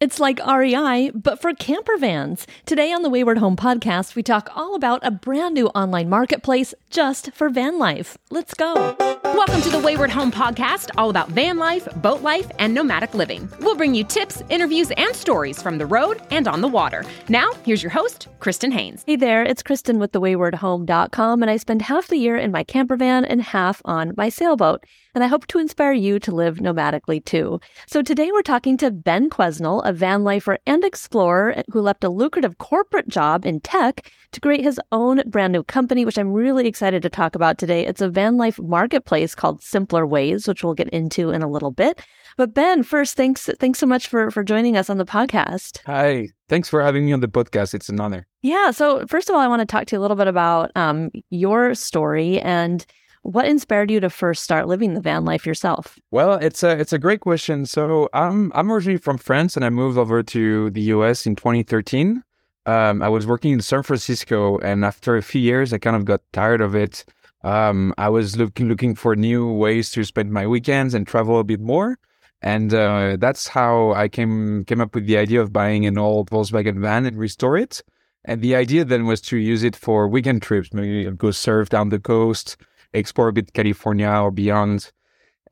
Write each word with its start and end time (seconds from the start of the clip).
It's 0.00 0.18
like 0.18 0.40
REI, 0.46 1.10
but 1.10 1.42
for 1.42 1.52
camper 1.52 1.98
vans. 1.98 2.46
Today 2.64 2.90
on 2.90 3.02
the 3.02 3.10
Wayward 3.10 3.36
Home 3.36 3.54
podcast, 3.54 4.14
we 4.14 4.22
talk 4.22 4.48
all 4.56 4.74
about 4.74 5.04
a 5.04 5.10
brand 5.10 5.52
new 5.52 5.66
online 5.68 6.08
marketplace 6.08 6.72
just 6.88 7.30
for 7.34 7.50
van 7.50 7.78
life. 7.78 8.16
Let's 8.30 8.54
go. 8.54 8.96
Welcome 9.22 9.60
to 9.60 9.68
the 9.68 9.78
Wayward 9.78 10.08
Home 10.08 10.32
podcast, 10.32 10.88
all 10.96 11.10
about 11.10 11.28
van 11.28 11.58
life, 11.58 11.86
boat 11.96 12.22
life, 12.22 12.50
and 12.58 12.72
nomadic 12.72 13.12
living. 13.12 13.46
We'll 13.60 13.76
bring 13.76 13.94
you 13.94 14.04
tips, 14.04 14.42
interviews, 14.48 14.90
and 14.92 15.14
stories 15.14 15.60
from 15.60 15.76
the 15.76 15.84
road 15.84 16.22
and 16.30 16.48
on 16.48 16.62
the 16.62 16.68
water. 16.68 17.04
Now, 17.28 17.52
here's 17.66 17.82
your 17.82 17.92
host, 17.92 18.28
Kristin 18.38 18.72
Hanes. 18.72 19.04
Hey 19.06 19.16
there, 19.16 19.42
it's 19.42 19.62
Kristin 19.62 19.98
with 19.98 20.12
thewaywardhome.com, 20.12 21.42
and 21.42 21.50
I 21.50 21.58
spend 21.58 21.82
half 21.82 22.08
the 22.08 22.16
year 22.16 22.38
in 22.38 22.50
my 22.50 22.64
camper 22.64 22.96
van 22.96 23.26
and 23.26 23.42
half 23.42 23.82
on 23.84 24.14
my 24.16 24.30
sailboat 24.30 24.82
and 25.14 25.24
I 25.24 25.26
hope 25.26 25.46
to 25.48 25.58
inspire 25.58 25.92
you 25.92 26.18
to 26.20 26.34
live 26.34 26.58
nomadically 26.58 27.24
too. 27.24 27.60
So 27.86 28.02
today 28.02 28.30
we're 28.32 28.42
talking 28.42 28.76
to 28.78 28.90
Ben 28.90 29.28
Quesnel, 29.28 29.84
a 29.90 29.92
van 29.92 30.22
lifer 30.22 30.56
and 30.66 30.84
explorer 30.84 31.62
who 31.72 31.80
left 31.80 32.04
a 32.04 32.08
lucrative 32.08 32.58
corporate 32.58 33.08
job 33.08 33.44
in 33.44 33.60
tech 33.60 34.08
to 34.30 34.40
create 34.40 34.62
his 34.62 34.80
own 34.92 35.20
brand 35.26 35.52
new 35.52 35.64
company, 35.64 36.04
which 36.04 36.16
I'm 36.16 36.32
really 36.32 36.68
excited 36.68 37.02
to 37.02 37.10
talk 37.10 37.34
about 37.34 37.58
today. 37.58 37.84
It's 37.84 38.00
a 38.00 38.08
van 38.08 38.36
life 38.36 38.56
marketplace 38.60 39.34
called 39.34 39.62
Simpler 39.62 40.06
Ways, 40.06 40.46
which 40.46 40.62
we'll 40.62 40.74
get 40.74 40.88
into 40.90 41.30
in 41.30 41.42
a 41.42 41.50
little 41.50 41.72
bit. 41.72 42.00
But 42.36 42.54
Ben, 42.54 42.84
first, 42.84 43.16
thanks 43.16 43.50
thanks 43.58 43.80
so 43.80 43.86
much 43.86 44.06
for 44.06 44.30
for 44.30 44.44
joining 44.44 44.76
us 44.76 44.88
on 44.88 44.98
the 44.98 45.04
podcast. 45.04 45.80
Hi, 45.86 46.28
thanks 46.48 46.68
for 46.68 46.80
having 46.80 47.04
me 47.04 47.12
on 47.12 47.20
the 47.20 47.26
podcast. 47.26 47.74
It's 47.74 47.88
an 47.88 48.00
honor. 48.00 48.28
Yeah. 48.42 48.70
So 48.70 49.04
first 49.08 49.28
of 49.28 49.34
all, 49.34 49.40
I 49.40 49.48
want 49.48 49.60
to 49.60 49.66
talk 49.66 49.86
to 49.86 49.96
you 49.96 50.00
a 50.00 50.02
little 50.02 50.16
bit 50.16 50.28
about 50.28 50.70
um, 50.76 51.10
your 51.30 51.74
story 51.74 52.40
and 52.40 52.86
what 53.22 53.46
inspired 53.46 53.90
you 53.90 54.00
to 54.00 54.10
first 54.10 54.42
start 54.42 54.66
living 54.66 54.94
the 54.94 55.00
van 55.00 55.24
life 55.24 55.46
yourself? 55.46 55.98
Well, 56.10 56.34
it's 56.34 56.62
a 56.62 56.70
it's 56.70 56.92
a 56.92 56.98
great 56.98 57.20
question. 57.20 57.66
So 57.66 58.08
I'm 58.12 58.50
I'm 58.54 58.72
originally 58.72 58.98
from 58.98 59.18
France, 59.18 59.56
and 59.56 59.64
I 59.64 59.70
moved 59.70 59.98
over 59.98 60.22
to 60.22 60.70
the 60.70 60.82
US 60.94 61.26
in 61.26 61.36
2013. 61.36 62.22
Um, 62.66 63.02
I 63.02 63.08
was 63.08 63.26
working 63.26 63.52
in 63.52 63.60
San 63.60 63.82
Francisco, 63.82 64.58
and 64.58 64.84
after 64.84 65.16
a 65.16 65.22
few 65.22 65.40
years, 65.40 65.72
I 65.72 65.78
kind 65.78 65.96
of 65.96 66.04
got 66.04 66.20
tired 66.32 66.60
of 66.60 66.74
it. 66.74 67.04
Um, 67.42 67.94
I 67.96 68.08
was 68.08 68.36
looking 68.36 68.68
looking 68.68 68.94
for 68.94 69.16
new 69.16 69.50
ways 69.52 69.90
to 69.92 70.04
spend 70.04 70.32
my 70.32 70.46
weekends 70.46 70.94
and 70.94 71.06
travel 71.06 71.40
a 71.40 71.44
bit 71.44 71.60
more, 71.60 71.98
and 72.42 72.72
uh, 72.72 73.16
that's 73.18 73.48
how 73.48 73.92
I 73.92 74.08
came 74.08 74.64
came 74.64 74.80
up 74.80 74.94
with 74.94 75.06
the 75.06 75.16
idea 75.16 75.40
of 75.40 75.52
buying 75.52 75.86
an 75.86 75.98
old 75.98 76.30
Volkswagen 76.30 76.80
van 76.80 77.06
and 77.06 77.16
restore 77.16 77.56
it. 77.56 77.82
And 78.26 78.42
the 78.42 78.54
idea 78.54 78.84
then 78.84 79.06
was 79.06 79.22
to 79.22 79.38
use 79.38 79.62
it 79.62 79.74
for 79.74 80.06
weekend 80.06 80.42
trips, 80.42 80.74
maybe 80.74 81.10
go 81.12 81.30
surf 81.30 81.70
down 81.70 81.88
the 81.88 81.98
coast, 81.98 82.58
explore 82.92 83.28
a 83.28 83.32
bit 83.32 83.52
California 83.52 84.08
or 84.08 84.30
beyond. 84.30 84.92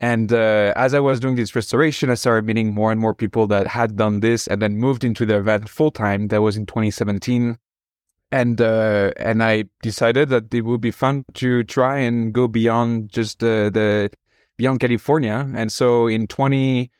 And 0.00 0.32
uh, 0.32 0.72
as 0.76 0.94
I 0.94 1.00
was 1.00 1.18
doing 1.18 1.34
this 1.34 1.56
restoration, 1.56 2.10
I 2.10 2.14
started 2.14 2.46
meeting 2.46 2.72
more 2.72 2.92
and 2.92 3.00
more 3.00 3.14
people 3.14 3.46
that 3.48 3.66
had 3.66 3.96
done 3.96 4.20
this 4.20 4.46
and 4.46 4.62
then 4.62 4.76
moved 4.76 5.02
into 5.02 5.26
the 5.26 5.36
event 5.36 5.68
full 5.68 5.90
time. 5.90 6.28
That 6.28 6.40
was 6.40 6.56
in 6.56 6.66
2017. 6.66 7.58
And 8.30 8.60
uh, 8.60 9.12
and 9.16 9.42
I 9.42 9.64
decided 9.82 10.28
that 10.28 10.52
it 10.52 10.60
would 10.60 10.82
be 10.82 10.90
fun 10.90 11.24
to 11.34 11.64
try 11.64 11.98
and 11.98 12.32
go 12.32 12.46
beyond 12.46 13.10
just 13.10 13.40
the, 13.40 13.70
the 13.72 14.10
beyond 14.58 14.80
California. 14.80 15.50
And 15.54 15.72
so 15.72 16.06
in 16.06 16.26
20, 16.26 16.90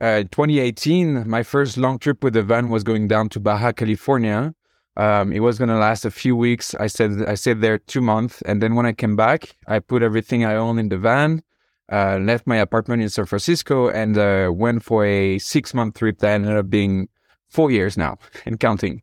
uh, 0.00 0.22
2018, 0.22 1.28
my 1.28 1.42
first 1.42 1.76
long 1.76 1.98
trip 1.98 2.24
with 2.24 2.32
the 2.32 2.42
van 2.42 2.70
was 2.70 2.82
going 2.82 3.08
down 3.08 3.28
to 3.30 3.40
Baja 3.40 3.72
California. 3.72 4.54
Um, 4.96 5.32
it 5.32 5.40
was 5.40 5.58
going 5.58 5.68
to 5.68 5.76
last 5.76 6.04
a 6.04 6.10
few 6.10 6.36
weeks. 6.36 6.74
I 6.74 6.88
said 6.88 7.24
I 7.26 7.34
stayed 7.34 7.60
there 7.60 7.78
two 7.78 8.00
months, 8.00 8.42
and 8.42 8.62
then 8.62 8.74
when 8.74 8.86
I 8.86 8.92
came 8.92 9.16
back, 9.16 9.56
I 9.66 9.78
put 9.78 10.02
everything 10.02 10.44
I 10.44 10.56
own 10.56 10.78
in 10.78 10.88
the 10.88 10.98
van, 10.98 11.42
uh, 11.90 12.18
left 12.18 12.46
my 12.46 12.56
apartment 12.56 13.02
in 13.02 13.08
San 13.08 13.26
Francisco, 13.26 13.88
and 13.88 14.18
uh, 14.18 14.50
went 14.52 14.82
for 14.82 15.04
a 15.04 15.38
six 15.38 15.72
month 15.74 15.98
trip 15.98 16.18
that 16.18 16.32
ended 16.32 16.56
up 16.56 16.68
being 16.68 17.08
four 17.48 17.70
years 17.70 17.96
now 17.96 18.18
and 18.46 18.58
counting. 18.58 19.02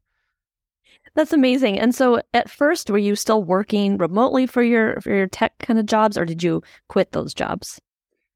That's 1.15 1.33
amazing. 1.33 1.79
And 1.79 1.95
so, 1.95 2.21
at 2.35 2.47
first, 2.47 2.91
were 2.91 2.97
you 2.99 3.15
still 3.15 3.43
working 3.43 3.97
remotely 3.97 4.45
for 4.45 4.61
your 4.61 5.01
for 5.01 5.09
your 5.09 5.27
tech 5.27 5.57
kind 5.59 5.79
of 5.79 5.87
jobs, 5.87 6.17
or 6.17 6.25
did 6.25 6.43
you 6.43 6.61
quit 6.89 7.11
those 7.11 7.33
jobs? 7.33 7.81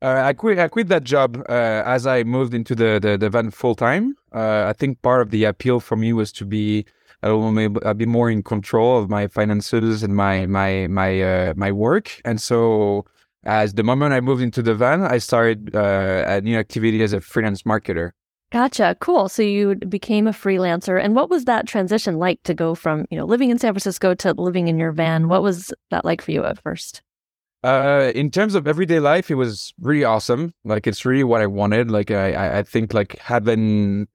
Uh, 0.02 0.24
I 0.26 0.34
quit. 0.34 0.58
I 0.58 0.68
quit 0.68 0.88
that 0.88 1.04
job 1.04 1.44
uh, 1.48 1.84
as 1.86 2.08
I 2.08 2.24
moved 2.24 2.56
into 2.56 2.74
the 2.74 3.00
the, 3.00 3.18
the 3.20 3.30
van 3.30 3.52
full 3.52 3.76
time. 3.76 4.16
Uh, 4.34 4.66
I 4.68 4.74
think 4.74 5.00
part 5.04 5.22
of 5.22 5.30
the 5.30 5.44
appeal 5.44 5.80
for 5.80 5.96
me 5.96 6.12
was 6.12 6.32
to 6.34 6.46
be 6.46 6.86
I 7.24 7.30
will 7.30 7.78
I'll 7.86 7.94
be 7.94 8.06
more 8.06 8.30
in 8.30 8.44
control 8.44 9.00
of 9.00 9.10
my 9.10 9.28
finances 9.28 10.04
and 10.04 10.16
my 10.16 10.46
my 10.48 10.88
my 10.88 11.22
uh, 11.22 11.54
my 11.56 11.72
work. 11.72 12.22
And 12.26 12.42
so, 12.42 13.06
as 13.44 13.76
the 13.76 13.84
moment 13.84 14.14
I 14.14 14.22
moved 14.22 14.42
into 14.42 14.62
the 14.62 14.74
van, 14.74 15.04
I 15.04 15.20
started 15.20 15.76
uh, 15.76 16.24
a 16.28 16.42
new 16.42 16.58
activity 16.58 17.04
as 17.04 17.14
a 17.14 17.22
freelance 17.22 17.64
marketer. 17.64 18.12
Gotcha. 18.52 18.98
Cool. 19.00 19.30
So 19.30 19.44
you 19.44 19.76
became 19.76 20.28
a 20.28 20.32
freelancer, 20.32 21.02
and 21.02 21.16
what 21.16 21.30
was 21.30 21.46
that 21.46 21.68
transition 21.68 22.18
like 22.18 22.44
to 22.44 22.54
go 22.54 22.76
from 22.76 23.06
you 23.10 23.18
know 23.18 23.26
living 23.26 23.50
in 23.50 23.60
San 23.60 23.74
Francisco 23.74 24.14
to 24.16 24.34
living 24.34 24.68
in 24.68 24.78
your 24.78 24.92
van? 24.92 25.30
What 25.30 25.44
was 25.44 25.74
that 25.90 26.04
like 26.04 26.22
for 26.22 26.32
you 26.32 26.44
at 26.44 26.62
first? 26.62 27.02
Uh, 27.64 28.12
in 28.16 28.32
terms 28.32 28.56
of 28.56 28.68
everyday 28.68 29.00
life, 29.00 29.30
it 29.30 29.36
was 29.36 29.74
really 29.80 30.04
awesome. 30.04 30.54
Like 30.64 30.88
it's 30.88 31.06
really 31.06 31.24
what 31.24 31.42
I 31.42 31.46
wanted. 31.46 31.92
Like 31.92 32.10
I, 32.10 32.60
I 32.60 32.64
think 32.64 32.94
like 32.94 33.20
having 33.20 34.08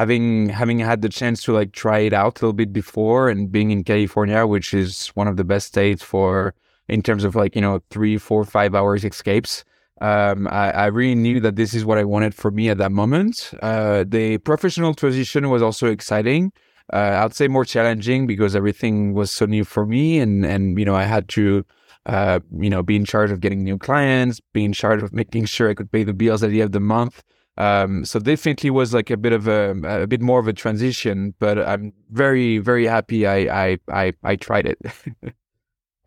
having 0.00 0.48
having 0.48 0.78
had 0.78 1.02
the 1.02 1.10
chance 1.10 1.42
to 1.44 1.52
like 1.52 1.72
try 1.72 1.98
it 2.08 2.14
out 2.14 2.40
a 2.40 2.40
little 2.40 2.60
bit 2.62 2.72
before 2.72 3.28
and 3.28 3.52
being 3.52 3.70
in 3.70 3.84
California, 3.84 4.46
which 4.46 4.72
is 4.72 5.08
one 5.08 5.28
of 5.28 5.36
the 5.36 5.44
best 5.52 5.66
states 5.66 6.02
for 6.02 6.54
in 6.88 7.02
terms 7.02 7.22
of 7.22 7.34
like 7.42 7.54
you 7.54 7.60
know 7.60 7.82
three, 7.90 8.16
four, 8.16 8.42
five 8.44 8.74
hours 8.74 9.04
escapes. 9.04 9.62
Um, 10.00 10.48
I, 10.48 10.70
I, 10.84 10.86
really 10.86 11.14
knew 11.14 11.40
that 11.40 11.56
this 11.56 11.74
is 11.74 11.84
what 11.84 11.98
I 11.98 12.04
wanted 12.04 12.34
for 12.34 12.50
me 12.50 12.70
at 12.70 12.78
that 12.78 12.90
moment. 12.90 13.52
Uh, 13.60 14.02
the 14.08 14.38
professional 14.38 14.94
transition 14.94 15.50
was 15.50 15.60
also 15.60 15.88
exciting. 15.88 16.52
Uh, 16.90 17.20
I'd 17.22 17.34
say 17.34 17.48
more 17.48 17.66
challenging 17.66 18.26
because 18.26 18.56
everything 18.56 19.12
was 19.12 19.30
so 19.30 19.44
new 19.44 19.64
for 19.64 19.84
me, 19.84 20.18
and 20.18 20.46
and 20.46 20.78
you 20.78 20.86
know 20.86 20.96
I 20.96 21.04
had 21.04 21.28
to. 21.40 21.64
Uh, 22.06 22.40
you 22.58 22.70
know, 22.70 22.82
be 22.82 22.96
in 22.96 23.04
charge 23.04 23.30
of 23.30 23.40
getting 23.40 23.62
new 23.62 23.76
clients, 23.76 24.40
be 24.54 24.64
in 24.64 24.72
charge 24.72 25.02
of 25.02 25.12
making 25.12 25.44
sure 25.44 25.68
I 25.68 25.74
could 25.74 25.92
pay 25.92 26.02
the 26.02 26.14
bills 26.14 26.42
at 26.42 26.48
the 26.48 26.62
end 26.62 26.68
of 26.68 26.72
the 26.72 26.80
month. 26.80 27.22
Um, 27.56 28.04
so 28.04 28.18
definitely 28.18 28.70
was 28.70 28.94
like 28.94 29.10
a 29.10 29.16
bit 29.16 29.32
of 29.32 29.46
a 29.46 29.72
a 30.02 30.06
bit 30.06 30.22
more 30.22 30.40
of 30.40 30.48
a 30.48 30.52
transition, 30.52 31.34
but 31.38 31.58
I'm 31.58 31.92
very 32.10 32.58
very 32.58 32.86
happy 32.86 33.26
I 33.26 33.70
I 33.70 33.78
I, 33.88 34.12
I 34.22 34.36
tried 34.36 34.66
it. 34.66 34.78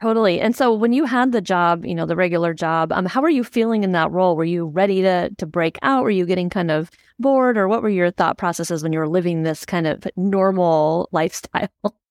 totally. 0.01 0.39
And 0.39 0.55
so 0.55 0.73
when 0.73 0.93
you 0.93 1.05
had 1.05 1.31
the 1.31 1.41
job, 1.41 1.85
you 1.85 1.93
know, 1.93 2.05
the 2.05 2.15
regular 2.15 2.53
job, 2.53 2.91
um, 2.91 3.05
how 3.05 3.21
were 3.21 3.29
you 3.29 3.43
feeling 3.43 3.83
in 3.83 3.91
that 3.91 4.11
role? 4.11 4.35
Were 4.35 4.43
you 4.43 4.65
ready 4.65 5.01
to 5.01 5.29
to 5.37 5.45
break 5.45 5.77
out? 5.81 6.03
Were 6.03 6.09
you 6.09 6.25
getting 6.25 6.49
kind 6.49 6.71
of 6.71 6.89
bored, 7.19 7.57
or 7.57 7.67
what 7.67 7.83
were 7.83 7.89
your 7.89 8.11
thought 8.11 8.37
processes 8.37 8.81
when 8.81 8.93
you 8.93 8.99
were 8.99 9.09
living 9.09 9.43
this 9.43 9.65
kind 9.65 9.85
of 9.85 10.07
normal 10.15 11.09
lifestyle? 11.11 11.69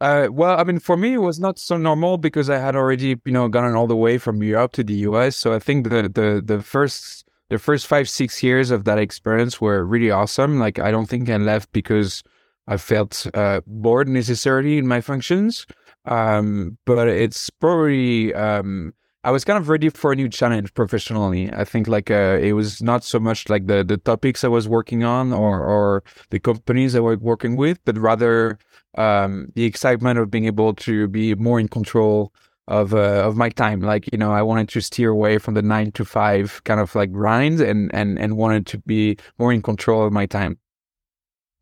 Uh, 0.00 0.28
well, 0.30 0.58
I 0.58 0.64
mean, 0.64 0.80
for 0.80 0.96
me, 0.98 1.14
it 1.14 1.18
was 1.18 1.38
not 1.40 1.58
so 1.58 1.78
normal 1.78 2.18
because 2.18 2.50
I 2.50 2.58
had 2.58 2.76
already, 2.76 3.16
you 3.24 3.32
know, 3.32 3.48
gotten 3.48 3.74
all 3.74 3.86
the 3.86 3.96
way 3.96 4.18
from 4.18 4.42
Europe 4.42 4.72
to 4.72 4.84
the 4.84 4.92
US. 5.08 5.36
So 5.36 5.54
I 5.54 5.58
think 5.58 5.88
the 5.88 6.08
the 6.08 6.42
the 6.44 6.60
first 6.62 7.24
the 7.50 7.58
first 7.58 7.86
five 7.86 8.08
six 8.08 8.42
years 8.42 8.70
of 8.70 8.84
that 8.84 8.98
experience 8.98 9.60
were 9.60 9.84
really 9.84 10.10
awesome. 10.10 10.58
Like 10.58 10.78
I 10.78 10.90
don't 10.90 11.06
think 11.06 11.28
I 11.28 11.36
left 11.36 11.72
because 11.72 12.22
I 12.66 12.76
felt 12.76 13.26
uh, 13.34 13.60
bored 13.66 14.08
necessarily 14.08 14.78
in 14.78 14.86
my 14.86 15.00
functions, 15.00 15.66
um, 16.06 16.78
but 16.86 17.08
it's 17.08 17.50
probably 17.50 18.32
um, 18.34 18.94
I 19.24 19.30
was 19.30 19.44
kind 19.44 19.58
of 19.58 19.70
ready 19.70 19.88
for 19.88 20.12
a 20.12 20.16
new 20.16 20.28
challenge 20.28 20.74
professionally. 20.74 21.50
I 21.52 21.64
think 21.64 21.88
like 21.88 22.10
uh, 22.10 22.38
it 22.40 22.52
was 22.52 22.82
not 22.82 23.04
so 23.04 23.18
much 23.18 23.48
like 23.48 23.66
the 23.66 23.82
the 23.82 23.96
topics 23.96 24.44
I 24.44 24.48
was 24.48 24.68
working 24.68 25.04
on 25.04 25.32
or 25.32 25.60
or 25.64 26.04
the 26.30 26.38
companies 26.38 26.94
I 26.94 27.00
was 27.00 27.18
working 27.18 27.56
with, 27.56 27.78
but 27.84 27.98
rather 27.98 28.58
um, 28.96 29.50
the 29.54 29.64
excitement 29.64 30.18
of 30.18 30.30
being 30.30 30.44
able 30.44 30.74
to 30.74 31.08
be 31.08 31.34
more 31.34 31.58
in 31.58 31.68
control 31.68 32.32
of 32.68 32.94
uh, 32.94 33.22
of 33.26 33.36
my 33.36 33.50
time. 33.50 33.80
Like 33.80 34.10
you 34.12 34.18
know, 34.18 34.32
I 34.32 34.42
wanted 34.42 34.68
to 34.70 34.80
steer 34.80 35.10
away 35.10 35.38
from 35.38 35.54
the 35.54 35.62
nine 35.62 35.92
to 35.92 36.04
five 36.04 36.62
kind 36.64 36.80
of 36.80 36.94
like 36.94 37.12
grind, 37.12 37.60
and 37.60 37.94
and 37.94 38.18
and 38.18 38.36
wanted 38.36 38.66
to 38.66 38.78
be 38.78 39.16
more 39.38 39.52
in 39.52 39.62
control 39.62 40.06
of 40.06 40.12
my 40.12 40.26
time. 40.26 40.58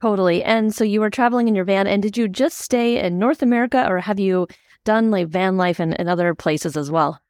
Totally. 0.00 0.42
And 0.42 0.74
so 0.74 0.82
you 0.82 1.00
were 1.00 1.10
traveling 1.10 1.46
in 1.46 1.54
your 1.54 1.64
van, 1.64 1.86
and 1.86 2.02
did 2.02 2.16
you 2.16 2.28
just 2.28 2.58
stay 2.58 2.98
in 2.98 3.18
North 3.18 3.40
America, 3.40 3.86
or 3.88 4.00
have 4.00 4.18
you 4.18 4.48
done 4.84 5.12
like 5.12 5.28
van 5.28 5.56
life 5.56 5.78
in, 5.78 5.92
in 5.92 6.08
other 6.08 6.34
places 6.34 6.76
as 6.76 6.90
well? 6.90 7.20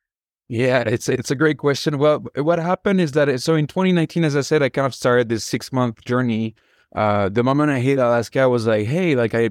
Yeah, 0.48 0.80
it's 0.80 1.08
it's 1.08 1.30
a 1.30 1.34
great 1.34 1.58
question. 1.58 1.98
Well, 1.98 2.24
what 2.36 2.58
happened 2.58 3.00
is 3.00 3.12
that 3.12 3.40
so 3.40 3.54
in 3.54 3.66
2019, 3.66 4.24
as 4.24 4.36
I 4.36 4.40
said, 4.40 4.62
I 4.62 4.68
kind 4.68 4.86
of 4.86 4.94
started 4.94 5.28
this 5.28 5.44
six 5.44 5.72
month 5.72 6.04
journey. 6.04 6.54
Uh, 6.94 7.30
the 7.30 7.42
moment 7.42 7.70
I 7.70 7.78
hit 7.78 7.98
Alaska, 7.98 8.40
I 8.40 8.46
was 8.46 8.66
like, 8.66 8.86
hey, 8.86 9.16
like 9.16 9.34
I 9.34 9.50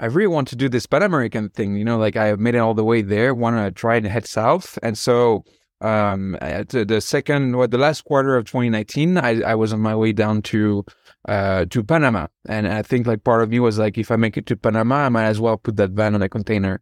I 0.00 0.06
really 0.06 0.28
want 0.28 0.48
to 0.48 0.56
do 0.56 0.68
this 0.68 0.86
Pan 0.86 1.02
American 1.02 1.48
thing. 1.50 1.76
You 1.76 1.84
know, 1.84 1.98
like 1.98 2.16
I 2.16 2.26
have 2.26 2.40
made 2.40 2.54
it 2.54 2.58
all 2.58 2.74
the 2.74 2.84
way 2.84 3.02
there, 3.02 3.34
want 3.34 3.56
to 3.56 3.70
try 3.70 3.96
and 3.96 4.06
head 4.06 4.26
south. 4.26 4.78
And 4.82 4.96
so, 4.96 5.44
um, 5.80 6.36
at 6.40 6.70
the 6.70 7.00
second 7.00 7.54
or 7.54 7.66
the 7.66 7.78
last 7.78 8.04
quarter 8.04 8.36
of 8.36 8.44
2019, 8.46 9.18
I, 9.18 9.42
I 9.42 9.54
was 9.54 9.72
on 9.72 9.80
my 9.80 9.94
way 9.94 10.12
down 10.12 10.42
to, 10.42 10.84
uh, 11.28 11.66
to 11.66 11.84
Panama. 11.84 12.26
And 12.48 12.66
I 12.66 12.82
think 12.82 13.06
like 13.06 13.24
part 13.24 13.42
of 13.42 13.50
me 13.50 13.60
was 13.60 13.78
like, 13.78 13.96
if 13.98 14.10
I 14.10 14.16
make 14.16 14.36
it 14.36 14.46
to 14.46 14.56
Panama, 14.56 15.06
I 15.06 15.08
might 15.08 15.26
as 15.26 15.40
well 15.40 15.56
put 15.56 15.76
that 15.76 15.90
van 15.90 16.14
on 16.14 16.22
a 16.22 16.28
container. 16.28 16.80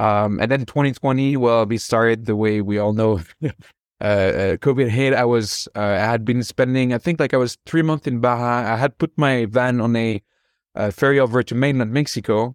Um, 0.00 0.40
and 0.40 0.50
then 0.50 0.64
2020, 0.64 1.36
well, 1.36 1.66
we 1.66 1.76
started 1.76 2.26
the 2.26 2.36
way 2.36 2.60
we 2.60 2.78
all 2.78 2.92
know 2.92 3.20
uh, 4.00 4.56
COVID 4.60 4.88
hit, 4.88 5.12
I 5.12 5.24
was 5.24 5.68
uh, 5.74 5.80
I 5.80 5.96
had 5.96 6.24
been 6.24 6.42
spending 6.44 6.94
I 6.94 6.98
think 6.98 7.18
like 7.18 7.34
I 7.34 7.38
was 7.38 7.58
three 7.66 7.82
months 7.82 8.06
in 8.06 8.20
Baja. 8.20 8.72
I 8.72 8.76
had 8.76 8.96
put 8.98 9.12
my 9.16 9.46
van 9.46 9.80
on 9.80 9.96
a 9.96 10.22
ferry 10.92 11.18
over 11.18 11.42
to 11.42 11.54
mainland 11.56 11.92
Mexico, 11.92 12.54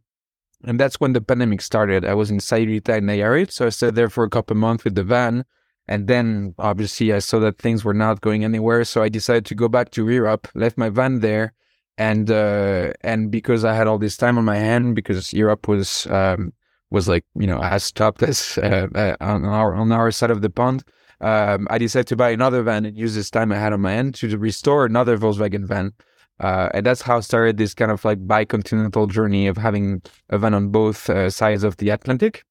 and 0.63 0.79
that's 0.79 0.99
when 0.99 1.13
the 1.13 1.21
pandemic 1.21 1.61
started. 1.61 2.05
I 2.05 2.13
was 2.13 2.31
in 2.31 2.39
Sayulita 2.39 2.97
and 2.97 3.07
Nayarit, 3.07 3.51
so 3.51 3.65
I 3.65 3.69
stayed 3.69 3.95
there 3.95 4.09
for 4.09 4.23
a 4.23 4.29
couple 4.29 4.55
months 4.55 4.83
with 4.83 4.95
the 4.95 5.03
van. 5.03 5.45
And 5.87 6.07
then 6.07 6.55
obviously 6.57 7.11
I 7.11 7.19
saw 7.19 7.39
that 7.39 7.57
things 7.57 7.83
were 7.83 7.93
not 7.93 8.21
going 8.21 8.45
anywhere, 8.45 8.85
so 8.85 9.03
I 9.03 9.09
decided 9.09 9.45
to 9.47 9.55
go 9.55 9.67
back 9.67 9.91
to 9.91 10.09
Europe. 10.09 10.47
Left 10.55 10.77
my 10.77 10.89
van 10.89 11.19
there, 11.19 11.53
and 11.97 12.31
uh, 12.31 12.93
and 13.01 13.29
because 13.29 13.65
I 13.65 13.73
had 13.73 13.87
all 13.87 13.97
this 13.97 14.15
time 14.15 14.37
on 14.37 14.45
my 14.45 14.57
hand, 14.57 14.95
because 14.95 15.33
Europe 15.33 15.67
was 15.67 16.07
um, 16.07 16.53
was 16.89 17.09
like 17.09 17.25
you 17.35 17.47
know 17.47 17.61
as 17.61 17.83
stopped 17.83 18.23
as 18.23 18.57
uh, 18.59 18.87
uh, 18.95 19.15
on 19.19 19.43
our 19.43 19.75
on 19.75 19.91
our 19.91 20.09
side 20.11 20.31
of 20.31 20.41
the 20.41 20.49
pond 20.49 20.85
um, 21.23 21.67
I 21.69 21.77
decided 21.77 22.07
to 22.07 22.15
buy 22.17 22.31
another 22.31 22.61
van 22.63 22.85
and 22.85 22.97
use 22.97 23.15
this 23.15 23.29
time 23.29 23.51
I 23.51 23.57
had 23.57 23.71
on 23.71 23.81
my 23.81 23.93
end 23.93 24.15
to 24.15 24.37
restore 24.37 24.85
another 24.85 25.17
Volkswagen 25.17 25.65
van. 25.65 25.93
Uh, 26.39 26.69
and 26.73 26.85
that's 26.85 27.01
how 27.01 27.17
I 27.17 27.21
started 27.21 27.57
this 27.57 27.73
kind 27.73 27.91
of 27.91 28.03
like 28.03 28.25
bicontinental 28.27 29.07
journey 29.07 29.47
of 29.47 29.57
having 29.57 30.01
a 30.29 30.37
van 30.37 30.53
on 30.53 30.69
both 30.69 31.09
uh, 31.09 31.29
sides 31.29 31.63
of 31.63 31.77
the 31.77 31.89
Atlantic. 31.89 32.43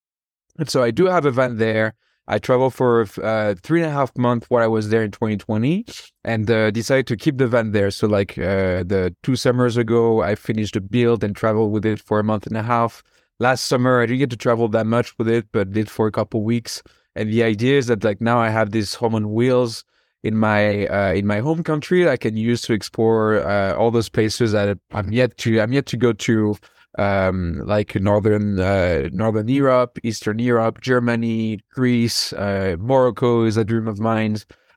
And 0.59 0.69
so 0.69 0.83
I 0.83 0.91
do 0.91 1.07
have 1.07 1.25
a 1.25 1.31
van 1.31 1.57
there. 1.57 1.95
I 2.29 2.39
traveled 2.39 2.75
for 2.75 3.05
uh, 3.23 3.55
three 3.63 3.83
and 3.83 3.91
a 3.91 3.93
half 3.93 4.17
months 4.17 4.49
while 4.49 4.63
I 4.63 4.69
was 4.69 4.91
there 4.91 5.03
in 5.03 5.11
2020 5.11 5.85
and 6.25 6.49
uh, 6.51 6.71
decided 6.71 7.07
to 7.09 7.17
keep 7.17 7.39
the 7.39 7.49
van 7.49 7.73
there. 7.73 7.91
So, 7.91 8.07
like 8.07 8.39
uh, 8.39 8.85
the 8.85 9.15
two 9.25 9.35
summers 9.35 9.77
ago, 9.77 10.23
I 10.23 10.37
finished 10.37 10.75
the 10.75 10.81
build 10.81 11.25
and 11.25 11.35
traveled 11.35 11.73
with 11.73 11.85
it 11.85 12.01
for 12.01 12.21
a 12.21 12.25
month 12.25 12.47
and 12.47 12.57
a 12.57 12.63
half. 12.63 13.03
Last 13.41 13.65
summer, 13.65 14.01
I 14.01 14.07
didn't 14.07 14.21
get 14.21 14.31
to 14.31 14.37
travel 14.37 14.69
that 14.69 14.87
much 14.87 15.19
with 15.19 15.29
it, 15.29 15.47
but 15.51 15.73
did 15.73 15.91
for 15.91 16.07
a 16.07 16.13
couple 16.13 16.45
weeks. 16.45 16.81
And 17.17 17.29
the 17.29 17.43
idea 17.43 17.77
is 17.77 17.89
that 17.89 18.05
like 18.05 18.21
now 18.21 18.39
I 18.39 18.51
have 18.51 18.71
this 18.71 18.95
home 18.95 19.17
on 19.17 19.33
wheels 19.33 19.85
in 20.23 20.37
my 20.37 20.87
uh, 20.87 21.13
in 21.13 21.27
my 21.27 21.41
home 21.41 21.63
country 21.63 22.09
I 22.09 22.17
can 22.17 22.37
use 22.37 22.63
to 22.63 22.73
explore 22.73 23.45
uh, 23.47 23.75
all 23.75 23.91
those 23.91 24.09
places 24.09 24.53
that 24.53 24.79
I'm 24.93 25.13
yet 25.13 25.37
to 25.39 25.61
I'm 25.61 25.73
yet 25.73 25.87
to 25.87 25.97
go 25.97 26.13
to 26.13 26.57
um, 26.99 27.63
like 27.65 27.95
northern 27.97 28.61
uh, 28.61 29.09
northern 29.13 29.49
Europe, 29.49 29.99
Eastern 30.03 30.39
Europe, 30.39 30.81
Germany, 30.81 31.61
Greece, 31.71 32.33
uh, 32.35 32.77
Morocco 32.79 33.45
is 33.45 33.57
a 33.57 33.65
dream 33.65 33.89
of 33.89 33.99
mine. 33.99 34.37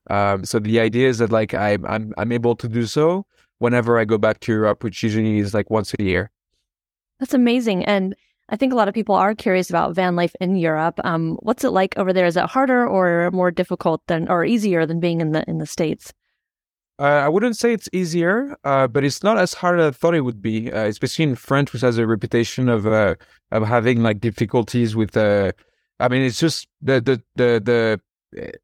Um, 0.10 0.46
so 0.46 0.60
the 0.60 0.80
idea 0.80 1.10
is 1.10 1.18
that 1.18 1.32
like 1.32 1.54
I'm 1.54 1.86
I'm 1.86 2.14
I'm 2.18 2.32
able 2.32 2.56
to 2.58 2.68
do 2.68 2.86
so 2.86 3.26
whenever 3.60 4.00
I 4.00 4.06
go 4.06 4.18
back 4.18 4.40
to 4.42 4.52
Europe, 4.52 4.84
which 4.84 5.04
usually 5.04 5.40
is 5.40 5.54
like 5.54 5.70
once 5.70 5.94
a 5.98 6.04
year. 6.04 6.32
That's 7.20 7.34
amazing. 7.34 7.86
And 7.86 8.16
I 8.50 8.58
think 8.58 8.74
a 8.74 8.76
lot 8.76 8.88
of 8.88 8.94
people 8.94 9.16
are 9.16 9.34
curious 9.34 9.70
about 9.70 9.96
van 9.96 10.16
life 10.16 10.36
in 10.40 10.56
Europe. 10.56 11.00
Um, 11.04 11.38
what's 11.42 11.64
it 11.64 11.72
like 11.72 11.98
over 11.98 12.14
there? 12.14 12.28
Is 12.28 12.38
it 12.38 12.46
harder 12.46 12.88
or 12.88 13.32
more 13.32 13.50
difficult 13.50 14.06
than, 14.08 14.30
or 14.30 14.46
easier 14.46 14.86
than 14.86 15.00
being 15.00 15.20
in 15.20 15.32
the 15.32 15.44
in 15.48 15.58
the 15.58 15.66
states? 15.66 16.14
Uh, 16.98 17.04
I 17.04 17.28
wouldn't 17.28 17.58
say 17.58 17.74
it's 17.74 17.90
easier, 17.92 18.56
uh, 18.64 18.88
but 18.88 19.04
it's 19.04 19.22
not 19.22 19.38
as 19.38 19.54
hard 19.56 19.80
as 19.80 19.88
I 19.88 19.92
thought 19.92 20.16
it 20.16 20.22
would 20.22 20.42
be. 20.42 20.72
Uh, 20.72 20.86
especially 20.86 21.24
in 21.24 21.36
France, 21.36 21.74
which 21.74 21.82
has 21.82 21.98
a 21.98 22.08
reputation 22.08 22.70
of 22.70 22.86
uh, 22.86 23.16
of 23.52 23.68
having 23.68 24.04
like 24.04 24.22
difficulties 24.22 24.96
with. 24.96 25.18
Uh, 25.18 25.52
I 26.00 26.08
mean, 26.08 26.22
it's 26.22 26.40
just 26.40 26.68
the 26.82 27.02
the 27.02 27.22
the 27.36 27.62
the. 27.64 28.02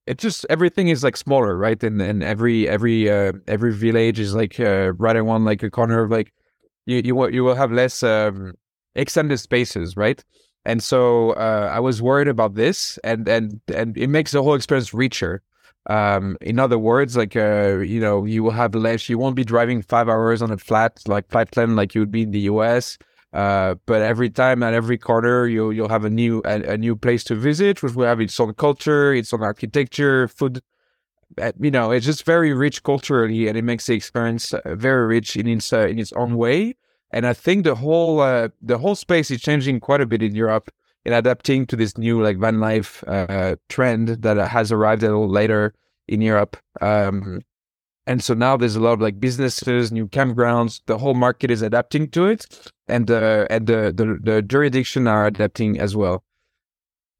It 0.05 0.17
just 0.17 0.45
everything 0.49 0.89
is 0.89 1.03
like 1.03 1.17
smaller, 1.17 1.57
right? 1.57 1.81
And 1.83 2.01
and 2.01 2.23
every 2.23 2.69
every 2.69 3.09
uh, 3.09 3.33
every 3.47 3.73
village 3.73 4.19
is 4.19 4.35
like 4.35 4.59
right 4.59 5.15
around 5.15 5.45
like 5.45 5.63
a 5.63 5.69
corner 5.69 6.03
of 6.03 6.11
like 6.11 6.31
you 6.85 7.01
you 7.03 7.15
will 7.15 7.33
you 7.33 7.43
will 7.43 7.55
have 7.55 7.71
less 7.71 8.03
um, 8.03 8.53
extended 8.95 9.37
spaces, 9.39 9.95
right? 9.97 10.23
And 10.65 10.83
so 10.83 11.31
uh, 11.31 11.69
I 11.73 11.79
was 11.79 12.01
worried 12.01 12.27
about 12.27 12.55
this, 12.55 12.99
and 13.03 13.27
and 13.27 13.59
and 13.73 13.97
it 13.97 14.07
makes 14.07 14.31
the 14.31 14.43
whole 14.43 14.53
experience 14.53 14.93
richer. 14.93 15.41
Um, 15.89 16.37
in 16.41 16.59
other 16.59 16.77
words, 16.77 17.17
like 17.17 17.35
uh, 17.35 17.79
you 17.79 17.99
know, 17.99 18.25
you 18.25 18.43
will 18.43 18.51
have 18.51 18.75
less. 18.75 19.09
You 19.09 19.17
won't 19.17 19.35
be 19.35 19.43
driving 19.43 19.81
five 19.81 20.07
hours 20.07 20.41
on 20.41 20.51
a 20.51 20.57
flat 20.57 21.01
like 21.07 21.29
flat 21.29 21.55
land 21.57 21.75
like 21.75 21.95
you 21.95 22.01
would 22.01 22.11
be 22.11 22.21
in 22.23 22.31
the 22.31 22.41
U.S. 22.41 22.99
Uh, 23.33 23.75
but 23.85 24.01
every 24.01 24.29
time 24.29 24.61
at 24.61 24.73
every 24.73 24.97
corner, 24.97 25.47
you'll 25.47 25.73
you'll 25.73 25.89
have 25.89 26.05
a 26.05 26.09
new 26.09 26.41
a, 26.45 26.73
a, 26.73 26.77
new 26.77 26.95
place 26.95 27.23
to 27.23 27.35
visit, 27.35 27.81
which 27.81 27.95
will 27.95 28.05
have 28.05 28.19
its 28.19 28.37
own 28.39 28.53
culture, 28.53 29.13
its 29.13 29.33
own 29.33 29.41
architecture, 29.41 30.27
food. 30.27 30.61
Uh, 31.41 31.53
you 31.59 31.71
know, 31.71 31.91
it's 31.91 32.05
just 32.05 32.25
very 32.25 32.53
rich 32.53 32.83
culturally, 32.83 33.47
and 33.47 33.57
it 33.57 33.63
makes 33.63 33.87
the 33.87 33.93
experience 33.93 34.53
uh, 34.53 34.75
very 34.75 35.07
rich 35.07 35.37
in 35.37 35.47
its 35.47 35.71
uh, 35.71 35.87
in 35.87 35.97
its 35.97 36.11
own 36.13 36.35
way. 36.35 36.75
And 37.13 37.25
I 37.27 37.33
think 37.33 37.63
the 37.63 37.75
whole 37.75 38.21
uh, 38.21 38.49
the 38.61 38.77
whole 38.77 38.95
space 38.95 39.31
is 39.31 39.41
changing 39.41 39.79
quite 39.79 40.01
a 40.01 40.05
bit 40.05 40.23
in 40.23 40.35
Europe 40.35 40.71
in 41.03 41.13
adapting 41.13 41.65
to 41.67 41.75
this 41.75 41.97
new 41.97 42.21
like 42.21 42.37
van 42.37 42.59
life 42.59 43.03
uh, 43.07 43.55
trend 43.69 44.09
that 44.09 44.37
has 44.37 44.71
arrived 44.71 45.03
a 45.03 45.07
little 45.07 45.29
later 45.29 45.73
in 46.07 46.21
Europe. 46.21 46.57
Um, 46.79 47.41
and 48.07 48.23
so 48.23 48.33
now 48.33 48.57
there's 48.57 48.75
a 48.75 48.79
lot 48.79 48.93
of 48.93 49.01
like 49.01 49.19
businesses, 49.19 49.91
new 49.91 50.07
campgrounds. 50.07 50.81
The 50.85 50.97
whole 50.97 51.13
market 51.13 51.51
is 51.51 51.61
adapting 51.61 52.09
to 52.11 52.25
it, 52.27 52.71
and 52.87 53.09
uh, 53.09 53.45
and 53.49 53.67
the, 53.67 53.93
the 53.95 54.17
the 54.21 54.41
jurisdiction 54.41 55.07
are 55.07 55.27
adapting 55.27 55.79
as 55.79 55.95
well. 55.95 56.23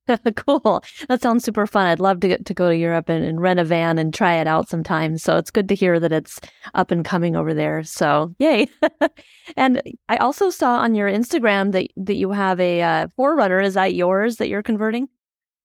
cool. 0.36 0.84
That 1.08 1.22
sounds 1.22 1.44
super 1.44 1.68
fun. 1.68 1.88
I'd 1.88 2.00
love 2.00 2.20
to 2.22 2.28
get 2.28 2.46
to 2.46 2.54
go 2.54 2.70
to 2.70 2.76
Europe 2.76 3.10
and, 3.10 3.24
and, 3.24 3.42
rent 3.42 3.60
a 3.60 3.64
van 3.64 3.98
and 3.98 4.14
try 4.14 4.36
it 4.36 4.48
out 4.48 4.70
sometime. 4.70 5.18
So 5.18 5.38
it's 5.38 5.52
good 5.52 5.70
to 5.70 5.76
hear 5.76 6.00
that 6.00 6.12
it's 6.12 6.40
up 6.74 6.92
and 6.92 7.06
coming 7.06 7.36
over 7.36 7.54
there. 7.54 7.84
So 7.84 8.34
yay. 8.40 8.68
and 9.58 9.82
I 10.10 10.18
also 10.18 10.50
saw 10.50 10.78
on 10.78 10.96
your 10.96 11.10
Instagram 11.10 11.72
that, 11.74 11.88
that 11.98 12.16
you 12.16 12.32
have 12.32 12.60
a 12.60 12.82
uh, 12.82 13.08
4Runner. 13.18 13.64
Is 13.64 13.76
that 13.76 13.94
yours 13.94 14.38
that 14.38 14.50
you're 14.50 14.64
converting? 14.64 15.08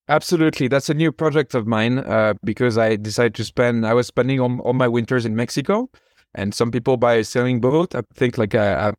Absolutely. 0.09 0.69
That's 0.69 0.89
a 0.89 0.95
new 0.95 1.11
project 1.11 1.55
of 1.55 1.67
mine 1.67 1.99
uh, 1.99 2.35
because 2.45 2.79
I 2.79 2.97
decided 2.97 3.35
to 3.37 3.45
spend, 3.45 3.87
I 3.87 3.95
was 3.95 4.07
spending 4.07 4.39
all, 4.41 4.61
all 4.61 4.73
my 4.73 4.89
winters 4.89 5.27
in 5.27 5.35
Mexico. 5.35 5.91
And 6.35 6.55
some 6.55 6.71
people 6.71 6.97
buy 6.97 7.15
a 7.15 7.25
sailing 7.25 7.61
boat. 7.61 7.95
I 7.95 8.03
think 8.15 8.37
like 8.39 8.55
uh, 8.55 8.93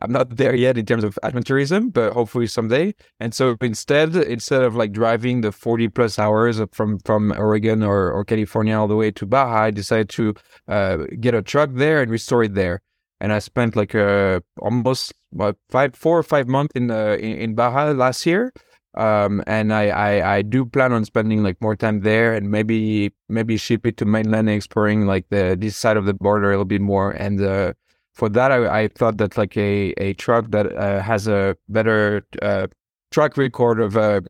I'm 0.00 0.12
not 0.12 0.36
there 0.36 0.54
yet 0.54 0.78
in 0.78 0.86
terms 0.86 1.04
of 1.04 1.18
adventurism, 1.22 1.92
but 1.92 2.12
hopefully 2.14 2.46
someday. 2.46 2.94
And 3.18 3.34
so 3.34 3.56
instead, 3.60 4.16
instead 4.16 4.62
of 4.62 4.74
like 4.74 4.92
driving 4.92 5.42
the 5.42 5.52
40 5.52 5.88
plus 5.88 6.18
hours 6.18 6.60
from 6.72 6.98
from 7.00 7.32
Oregon 7.32 7.82
or, 7.82 8.10
or 8.10 8.24
California 8.24 8.78
all 8.78 8.88
the 8.88 8.96
way 8.96 9.10
to 9.10 9.26
Baja, 9.26 9.64
I 9.64 9.70
decided 9.70 10.08
to 10.10 10.34
uh, 10.68 10.98
get 11.20 11.34
a 11.34 11.42
truck 11.42 11.70
there 11.74 12.00
and 12.00 12.10
restore 12.10 12.44
it 12.44 12.54
there. 12.54 12.80
And 13.20 13.32
I 13.32 13.38
spent 13.38 13.76
like 13.76 13.94
uh, 13.94 14.40
almost 14.60 15.12
what, 15.30 15.56
five, 15.68 15.94
four 15.94 16.18
or 16.18 16.22
five 16.22 16.48
months 16.48 16.72
in, 16.74 16.90
uh, 16.90 17.16
in, 17.20 17.36
in 17.36 17.54
Baja 17.54 17.92
last 17.92 18.24
year. 18.24 18.52
Um, 18.94 19.42
and 19.46 19.72
I, 19.72 19.88
I, 19.88 20.36
I 20.36 20.42
do 20.42 20.64
plan 20.64 20.92
on 20.92 21.04
spending 21.04 21.42
like 21.44 21.60
more 21.60 21.76
time 21.76 22.00
there 22.00 22.34
and 22.34 22.50
maybe 22.50 23.12
maybe 23.28 23.56
ship 23.56 23.86
it 23.86 23.96
to 23.98 24.04
mainland 24.04 24.50
exploring 24.50 25.06
like 25.06 25.26
the 25.30 25.56
this 25.58 25.76
side 25.76 25.96
of 25.96 26.06
the 26.06 26.14
border 26.14 26.48
a 26.48 26.54
little 26.54 26.64
bit 26.64 26.80
more 26.80 27.12
and 27.12 27.40
uh, 27.40 27.72
for 28.20 28.28
that, 28.28 28.52
I, 28.52 28.82
I, 28.82 28.88
thought 28.88 29.16
that 29.16 29.38
like 29.38 29.56
a, 29.56 29.94
a 29.96 30.12
truck 30.12 30.50
that 30.50 30.66
uh, 30.76 31.00
has 31.00 31.26
a 31.26 31.56
better 31.70 32.22
uh, 32.42 32.66
track 33.10 33.38
record 33.38 33.80
of 33.80 33.96
uh, 33.96 34.20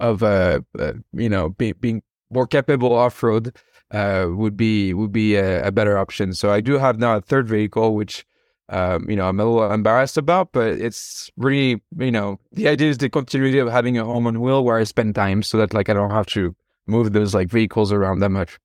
of 0.00 0.22
uh, 0.22 0.60
uh, 0.78 0.94
you 1.12 1.28
know 1.28 1.50
be, 1.50 1.72
being 1.72 2.02
more 2.30 2.46
capable 2.46 2.94
off 2.94 3.22
road 3.22 3.54
uh, 3.90 4.28
would 4.30 4.56
be 4.56 4.94
would 4.94 5.12
be 5.12 5.34
a, 5.34 5.66
a, 5.66 5.70
better 5.70 5.98
option. 5.98 6.32
So 6.32 6.50
I 6.50 6.62
do 6.62 6.78
have 6.78 6.98
now 6.98 7.14
a 7.14 7.20
third 7.20 7.48
vehicle, 7.48 7.94
which 7.94 8.24
um, 8.70 9.04
you 9.10 9.16
know 9.16 9.28
I'm 9.28 9.38
a 9.38 9.44
little 9.44 9.70
embarrassed 9.70 10.16
about, 10.16 10.52
but 10.52 10.68
it's 10.80 11.30
really 11.36 11.82
you 11.98 12.10
know 12.10 12.40
the 12.52 12.66
idea 12.66 12.88
is 12.88 12.96
the 12.96 13.10
continuity 13.10 13.58
of 13.58 13.68
having 13.68 13.98
a 13.98 14.06
home 14.06 14.26
on 14.26 14.40
wheel 14.40 14.64
where 14.64 14.78
I 14.78 14.84
spend 14.84 15.14
time, 15.14 15.42
so 15.42 15.58
that 15.58 15.74
like 15.74 15.90
I 15.90 15.92
don't 15.92 16.12
have 16.12 16.28
to 16.28 16.56
move 16.86 17.12
those 17.12 17.34
like 17.34 17.50
vehicles 17.50 17.92
around 17.92 18.20
that 18.20 18.30
much. 18.30 18.58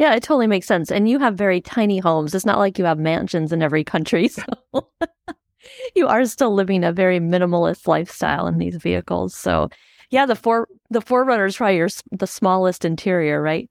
Yeah, 0.00 0.14
it 0.14 0.22
totally 0.22 0.46
makes 0.46 0.66
sense. 0.66 0.90
And 0.90 1.10
you 1.10 1.18
have 1.18 1.34
very 1.34 1.60
tiny 1.60 1.98
homes. 1.98 2.34
It's 2.34 2.46
not 2.46 2.58
like 2.58 2.78
you 2.78 2.86
have 2.86 2.98
mansions 2.98 3.52
in 3.52 3.62
every 3.62 3.84
country. 3.84 4.30
So 4.72 4.88
you 5.94 6.08
are 6.08 6.24
still 6.24 6.54
living 6.54 6.84
a 6.84 6.92
very 6.92 7.20
minimalist 7.20 7.86
lifestyle 7.86 8.46
in 8.46 8.56
these 8.56 8.76
vehicles. 8.76 9.34
So 9.36 9.68
yeah, 10.08 10.24
the 10.24 10.34
four 10.34 10.68
the 10.88 11.00
4Runners 11.02 11.58
probably 11.58 11.76
your, 11.76 11.88
the 12.12 12.26
smallest 12.26 12.86
interior, 12.86 13.42
right? 13.42 13.68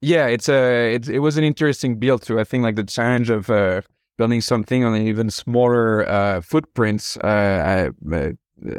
Yeah, 0.00 0.26
it's 0.26 0.48
a 0.48 0.94
it, 0.94 1.08
it 1.08 1.18
was 1.18 1.36
an 1.36 1.42
interesting 1.42 1.98
build 1.98 2.22
too. 2.22 2.38
I 2.38 2.44
think 2.44 2.62
like 2.62 2.76
the 2.76 2.84
challenge 2.84 3.28
of 3.28 3.50
uh, 3.50 3.80
building 4.18 4.40
something 4.40 4.84
on 4.84 4.94
an 4.94 5.04
even 5.04 5.30
smaller 5.30 6.08
uh, 6.08 6.42
footprints. 6.42 7.16
Uh, 7.16 7.90
I, 8.06 8.14
uh, 8.14 8.32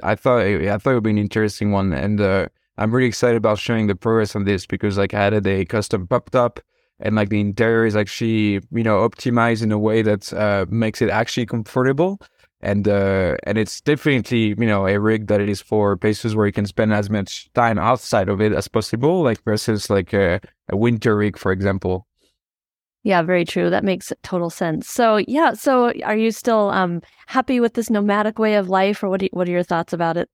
I 0.04 0.16
thought 0.16 0.42
I 0.42 0.78
thought 0.78 0.92
it 0.92 0.94
would 0.94 1.04
be 1.04 1.10
an 1.10 1.18
interesting 1.18 1.72
one, 1.72 1.92
and 1.92 2.22
uh, 2.22 2.48
I'm 2.78 2.94
really 2.94 3.08
excited 3.08 3.38
about 3.38 3.60
showing 3.60 3.88
the 3.88 3.96
progress 3.96 4.36
on 4.36 4.46
this 4.46 4.66
because 4.66 4.98
like 4.98 5.14
I 5.14 5.26
added 5.26 5.46
a 5.46 5.66
custom 5.66 6.08
pop 6.08 6.30
top 6.30 6.60
and 7.00 7.16
like 7.16 7.30
the 7.30 7.40
interior 7.40 7.86
is 7.86 7.96
actually 7.96 8.62
you 8.72 8.84
know 8.84 9.08
optimized 9.08 9.64
in 9.64 9.72
a 9.72 9.80
way 9.80 10.02
that 10.02 10.32
uh, 10.34 10.66
makes 10.70 11.02
it 11.02 11.10
actually 11.10 11.46
comfortable. 11.46 12.20
And 12.64 12.88
uh, 12.88 13.38
and 13.44 13.58
it's 13.58 13.82
definitely 13.82 14.50
you 14.50 14.68
know 14.68 14.88
a 14.88 15.00
rig 15.00 15.28
that 15.28 15.42
is 15.42 15.62
for 15.62 15.98
places 15.98 16.36
where 16.36 16.46
you 16.46 16.54
can 16.54 16.68
spend 16.68 16.94
as 16.94 17.10
much 17.10 17.52
time 17.54 17.80
outside 17.80 18.30
of 18.30 18.40
it 18.40 18.54
as 18.54 18.68
possible 18.68 19.24
like 19.24 19.44
versus 19.44 19.90
like 19.90 20.14
a, 20.14 20.40
a 20.70 20.78
winter 20.78 21.18
rig 21.18 21.38
for 21.38 21.52
example. 21.52 22.08
Yeah 23.04 23.24
very 23.24 23.46
true. 23.46 23.72
That 23.72 23.84
makes 23.84 24.14
total 24.22 24.52
sense. 24.52 24.88
So 24.88 25.18
yeah 25.28 25.54
so 25.54 25.92
are 26.04 26.16
you 26.16 26.32
still 26.32 26.70
um 26.70 27.02
happy 27.26 27.60
with 27.60 27.74
this 27.74 27.90
nomadic 27.90 28.38
way 28.38 28.56
of 28.56 28.70
life 28.70 29.04
or 29.04 29.10
what, 29.10 29.24
you, 29.24 29.30
what 29.32 29.48
are 29.48 29.52
your 29.52 29.64
thoughts 29.64 29.92
about 29.92 30.18
it 30.18 30.30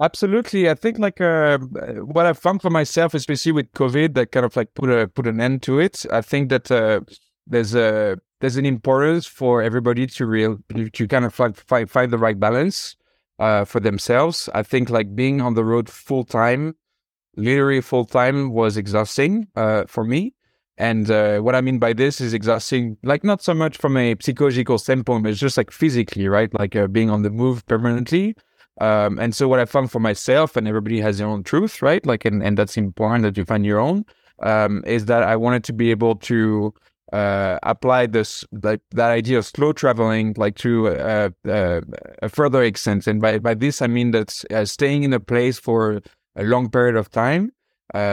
Absolutely, 0.00 0.70
I 0.70 0.74
think 0.74 0.98
like 0.98 1.20
uh, 1.20 1.58
what 1.58 2.24
I 2.24 2.32
found 2.32 2.62
for 2.62 2.70
myself, 2.70 3.14
especially 3.14 3.50
with 3.50 3.72
COVID, 3.72 4.14
that 4.14 4.30
kind 4.30 4.46
of 4.46 4.54
like 4.54 4.72
put 4.74 4.90
a 4.90 5.08
put 5.08 5.26
an 5.26 5.40
end 5.40 5.62
to 5.62 5.80
it. 5.80 6.06
I 6.12 6.20
think 6.20 6.50
that 6.50 6.70
uh, 6.70 7.00
there's 7.48 7.74
a 7.74 8.16
there's 8.40 8.56
an 8.56 8.64
importance 8.64 9.26
for 9.26 9.60
everybody 9.60 10.06
to 10.06 10.26
real 10.26 10.58
to 10.92 11.08
kind 11.08 11.24
of 11.24 11.36
like 11.40 11.56
find 11.56 11.90
find 11.90 12.12
the 12.12 12.18
right 12.18 12.38
balance 12.38 12.94
uh, 13.40 13.64
for 13.64 13.80
themselves. 13.80 14.48
I 14.54 14.62
think 14.62 14.88
like 14.88 15.16
being 15.16 15.40
on 15.40 15.54
the 15.54 15.64
road 15.64 15.90
full 15.90 16.24
time, 16.24 16.76
literally 17.36 17.80
full 17.80 18.04
time, 18.04 18.52
was 18.52 18.76
exhausting 18.76 19.48
uh, 19.56 19.84
for 19.88 20.04
me. 20.04 20.34
And 20.76 21.10
uh, 21.10 21.40
what 21.40 21.56
I 21.56 21.60
mean 21.60 21.80
by 21.80 21.92
this 21.92 22.20
is 22.20 22.34
exhausting, 22.34 22.98
like 23.02 23.24
not 23.24 23.42
so 23.42 23.52
much 23.52 23.76
from 23.76 23.96
a 23.96 24.14
psychological 24.20 24.78
standpoint, 24.78 25.24
but 25.24 25.30
it's 25.30 25.40
just 25.40 25.56
like 25.56 25.72
physically, 25.72 26.28
right? 26.28 26.54
Like 26.54 26.76
uh, 26.76 26.86
being 26.86 27.10
on 27.10 27.22
the 27.22 27.30
move 27.30 27.66
permanently. 27.66 28.36
Um, 28.80 29.18
and 29.18 29.34
so 29.34 29.48
what 29.48 29.58
I 29.58 29.64
found 29.64 29.90
for 29.90 30.00
myself, 30.00 30.56
and 30.56 30.68
everybody 30.68 31.00
has 31.00 31.18
their 31.18 31.26
own 31.26 31.42
truth, 31.42 31.82
right? 31.82 32.04
Like, 32.06 32.24
and, 32.24 32.42
and 32.42 32.56
that's 32.56 32.76
important 32.76 33.22
that 33.24 33.36
you 33.36 33.44
find 33.44 33.66
your 33.66 33.80
own, 33.80 34.04
um, 34.40 34.84
is 34.86 35.06
that 35.06 35.22
I 35.22 35.36
wanted 35.36 35.64
to 35.64 35.72
be 35.72 35.90
able 35.90 36.14
to 36.16 36.72
uh, 37.12 37.58
apply 37.62 38.06
this, 38.06 38.44
like 38.62 38.80
that 38.92 39.10
idea 39.10 39.38
of 39.38 39.46
slow 39.46 39.72
traveling, 39.72 40.34
like 40.36 40.56
to 40.58 40.88
uh, 40.88 41.30
uh, 41.48 41.80
a 42.22 42.28
further 42.28 42.62
extent. 42.62 43.06
And 43.06 43.20
by, 43.20 43.38
by 43.38 43.54
this, 43.54 43.82
I 43.82 43.86
mean 43.86 44.12
that 44.12 44.44
uh, 44.50 44.64
staying 44.64 45.02
in 45.02 45.12
a 45.12 45.20
place 45.20 45.58
for 45.58 46.00
a 46.36 46.44
long 46.44 46.70
period 46.70 46.96
of 46.96 47.10
time, 47.10 47.50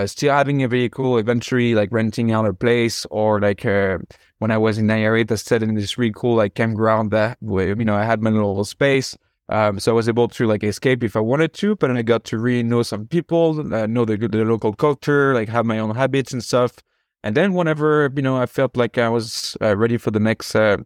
still 0.05 0.33
having 0.33 0.63
a 0.63 0.67
vehicle, 0.67 1.17
eventually 1.17 1.75
like 1.75 1.89
renting 1.91 2.31
out 2.31 2.47
a 2.47 2.53
place 2.53 3.05
or 3.11 3.39
like 3.39 3.63
when 3.63 4.51
I 4.51 4.57
was 4.57 4.77
in 4.77 4.87
Nayarit, 4.87 5.31
I 5.31 5.35
stayed 5.35 5.61
in 5.61 5.75
this 5.75 5.97
really 5.97 6.13
cool 6.15 6.37
like 6.37 6.55
campground 6.55 7.11
that 7.11 7.37
you 7.41 7.75
know, 7.75 7.95
I 7.95 8.05
had 8.05 8.21
my 8.21 8.29
little 8.29 8.63
space. 8.63 9.15
Um, 9.49 9.79
so 9.79 9.91
I 9.91 9.95
was 9.95 10.09
able 10.09 10.27
to 10.29 10.47
like 10.47 10.63
escape 10.63 11.03
if 11.03 11.15
I 11.15 11.19
wanted 11.19 11.53
to, 11.55 11.75
but 11.75 11.87
then 11.87 11.97
I 11.97 12.01
got 12.01 12.23
to 12.25 12.39
really 12.39 12.63
know 12.63 12.81
some 12.81 13.07
people, 13.07 13.73
uh, 13.73 13.85
know 13.85 14.03
the, 14.05 14.17
the 14.17 14.43
local 14.43 14.73
culture, 14.73 15.33
like 15.35 15.49
have 15.49 15.65
my 15.65 15.77
own 15.77 15.95
habits 15.95 16.33
and 16.33 16.43
stuff. 16.43 16.77
And 17.23 17.35
then 17.35 17.53
whenever, 17.53 18.11
you 18.15 18.21
know, 18.21 18.37
I 18.37 18.47
felt 18.47 18.75
like 18.75 18.97
I 18.97 19.09
was 19.09 19.55
uh, 19.61 19.75
ready 19.77 19.97
for 19.97 20.11
the 20.11 20.19
next, 20.19 20.55
uh, 20.55 20.77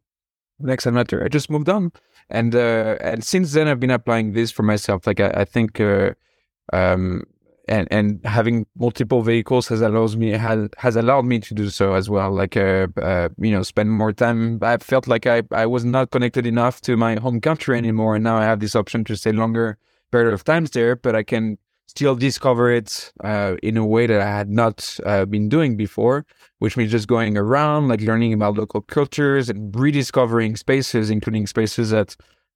next 0.59 0.85
adventure, 0.85 1.23
I 1.23 1.29
just 1.29 1.49
moved 1.49 1.69
on. 1.69 1.91
And, 2.29 2.53
uh, 2.53 2.97
and 2.99 3.23
since 3.23 3.53
then 3.53 3.67
I've 3.67 3.79
been 3.79 3.91
applying 3.91 4.33
this 4.33 4.51
for 4.51 4.63
myself. 4.63 5.07
Like 5.07 5.19
I, 5.19 5.29
I 5.29 5.45
think, 5.45 5.79
uh, 5.79 6.11
um, 6.73 7.23
and 7.69 7.88
and 7.91 8.19
having 8.25 8.65
multiple 8.77 9.21
vehicles 9.21 9.67
has 9.67 9.81
allows 9.81 10.17
me 10.17 10.31
has 10.31 10.69
has 10.77 10.95
allowed 10.95 11.25
me 11.25 11.39
to 11.39 11.53
do 11.53 11.69
so 11.69 11.93
as 11.93 12.09
well. 12.09 12.31
Like 12.31 12.57
uh, 12.57 12.88
uh, 13.01 13.29
you 13.38 13.51
know, 13.51 13.63
spend 13.63 13.91
more 13.91 14.11
time. 14.11 14.59
I 14.61 14.77
felt 14.77 15.07
like 15.07 15.25
I 15.27 15.43
I 15.51 15.65
was 15.65 15.85
not 15.85 16.11
connected 16.11 16.45
enough 16.45 16.81
to 16.81 16.97
my 16.97 17.19
home 17.19 17.39
country 17.39 17.77
anymore, 17.77 18.15
and 18.15 18.23
now 18.23 18.38
I 18.38 18.43
have 18.43 18.59
this 18.59 18.75
option 18.75 19.03
to 19.05 19.15
stay 19.15 19.31
longer 19.31 19.77
period 20.11 20.33
of 20.33 20.43
times 20.43 20.71
there. 20.71 20.95
But 20.95 21.15
I 21.15 21.23
can 21.23 21.57
still 21.88 22.15
discover 22.15 22.71
it 22.71 23.11
uh, 23.23 23.55
in 23.63 23.77
a 23.77 23.85
way 23.85 24.07
that 24.07 24.21
I 24.21 24.29
had 24.29 24.49
not 24.49 24.99
uh, 25.05 25.25
been 25.25 25.49
doing 25.49 25.77
before, 25.77 26.25
which 26.59 26.77
means 26.77 26.91
just 26.91 27.07
going 27.07 27.38
around, 27.38 27.88
like 27.88 28.01
learning 28.01 28.33
about 28.33 28.57
local 28.57 28.81
cultures 28.81 29.49
and 29.49 29.75
rediscovering 29.75 30.55
spaces, 30.55 31.09
including 31.09 31.47
spaces 31.47 31.89
that 31.91 32.15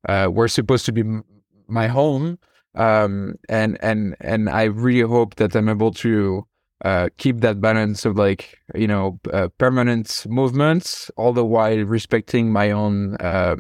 uh, 0.10 0.27
were 0.32 0.48
supposed 0.48 0.86
to 0.86 0.91
be 0.91 1.01
m- 1.01 1.24
my 1.67 1.88
home 1.88 2.38
um, 2.75 3.36
and 3.50 3.77
and 3.82 4.15
and 4.20 4.50
I 4.50 4.63
really 4.63 5.08
hope 5.08 5.36
that 5.36 5.56
I'm 5.56 5.70
able 5.70 5.92
to 5.92 6.46
uh, 6.84 7.10
keep 7.18 7.42
that 7.42 7.62
balance 7.62 8.06
of 8.06 8.18
like 8.18 8.58
you 8.75 8.88
know 8.88 9.20
uh, 9.32 9.50
permanent 9.58 10.25
movements, 10.27 11.10
all 11.18 11.34
the 11.34 11.46
while 11.46 11.80
respecting 11.80 12.51
my 12.51 12.72
own 12.72 13.15
uh, 13.18 13.56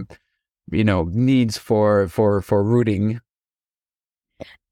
you 0.71 0.83
know 0.83 1.03
needs 1.11 1.57
for 1.57 2.07
for 2.07 2.41
for 2.41 2.63
rooting. 2.63 3.19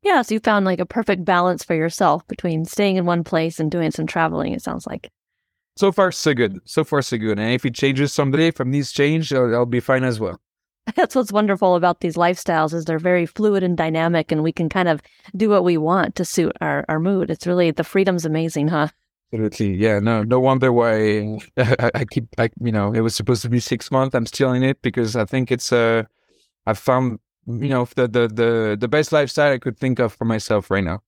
Yeah, 0.03 0.23
so 0.23 0.33
you 0.33 0.39
found 0.39 0.65
like 0.65 0.79
a 0.79 0.85
perfect 0.85 1.23
balance 1.25 1.63
for 1.63 1.75
yourself 1.75 2.27
between 2.27 2.65
staying 2.65 2.95
in 2.95 3.05
one 3.05 3.23
place 3.23 3.59
and 3.59 3.69
doing 3.69 3.91
some 3.91 4.07
traveling. 4.07 4.53
It 4.53 4.63
sounds 4.63 4.87
like. 4.87 5.11
So 5.77 5.91
far, 5.91 6.11
so 6.11 6.33
good. 6.33 6.59
So 6.65 6.83
far, 6.83 7.01
so 7.01 7.17
good. 7.17 7.39
And 7.39 7.53
if 7.53 7.65
it 7.65 7.75
changes 7.75 8.11
someday, 8.11 8.47
if 8.47 8.59
needs 8.59 8.91
change, 8.91 9.31
I'll, 9.31 9.53
I'll 9.55 9.65
be 9.65 9.79
fine 9.79 10.03
as 10.03 10.19
well. 10.19 10.39
That's 10.95 11.15
what's 11.15 11.31
wonderful 11.31 11.75
about 11.75 11.99
these 11.99 12.15
lifestyles 12.15 12.73
is 12.73 12.85
they're 12.85 12.99
very 12.99 13.25
fluid 13.25 13.63
and 13.63 13.77
dynamic 13.77 14.31
and 14.31 14.43
we 14.43 14.51
can 14.51 14.69
kind 14.69 14.87
of 14.87 15.01
do 15.35 15.49
what 15.49 15.63
we 15.63 15.77
want 15.77 16.15
to 16.15 16.25
suit 16.25 16.55
our, 16.61 16.85
our 16.89 16.99
mood. 16.99 17.29
It's 17.29 17.47
really 17.47 17.71
the 17.71 17.83
freedom's 17.83 18.25
amazing, 18.25 18.69
huh? 18.69 18.87
Absolutely. 19.33 19.75
Yeah. 19.75 19.99
No, 19.99 20.23
no 20.23 20.39
wonder 20.39 20.73
why 20.73 21.39
I, 21.57 21.91
I 21.95 22.05
keep, 22.05 22.27
I, 22.37 22.49
you 22.59 22.71
know, 22.71 22.93
it 22.93 23.01
was 23.01 23.15
supposed 23.15 23.41
to 23.43 23.49
be 23.49 23.59
six 23.59 23.91
months. 23.91 24.15
I'm 24.15 24.25
still 24.25 24.51
in 24.51 24.63
it 24.63 24.81
because 24.81 25.15
I 25.15 25.25
think 25.25 25.51
it's, 25.51 25.71
uh, 25.71 26.03
I 26.65 26.73
found, 26.73 27.19
you 27.47 27.69
know, 27.69 27.87
the, 27.95 28.07
the, 28.07 28.27
the, 28.27 28.77
the 28.79 28.87
best 28.87 29.11
lifestyle 29.11 29.53
I 29.53 29.59
could 29.59 29.77
think 29.77 29.99
of 29.99 30.13
for 30.13 30.25
myself 30.25 30.69
right 30.69 30.83
now. 30.83 31.01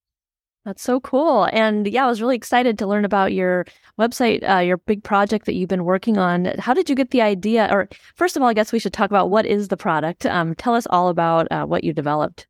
That's 0.66 0.82
so 0.82 1.02
cool. 1.02 1.50
And 1.52 1.88
yeah, 1.88 2.06
I 2.06 2.10
was 2.10 2.22
really 2.22 2.38
excited 2.38 2.80
to 2.80 2.88
learn 2.88 3.04
about 3.04 3.34
your 3.34 3.66
website, 4.00 4.48
uh, 4.50 4.60
your 4.60 4.78
big 4.78 5.04
project 5.04 5.46
that 5.46 5.56
you've 5.56 5.68
been 5.70 5.84
working 5.84 6.18
on. 6.18 6.46
How 6.58 6.74
did 6.74 6.90
you 6.90 6.96
get 6.96 7.12
the 7.12 7.22
idea? 7.22 7.68
Or 7.70 7.90
first 8.16 8.38
of 8.38 8.42
all, 8.42 8.48
I 8.48 8.54
guess 8.54 8.72
we 8.72 8.80
should 8.80 8.94
talk 8.94 9.10
about 9.10 9.30
what 9.30 9.46
is 9.46 9.68
the 9.68 9.78
product. 9.78 10.26
Um, 10.26 10.56
tell 10.56 10.74
us 10.74 10.88
all 10.90 11.10
about 11.10 11.48
uh, 11.52 11.66
what 11.66 11.84
you 11.84 11.92
developed. 11.92 12.48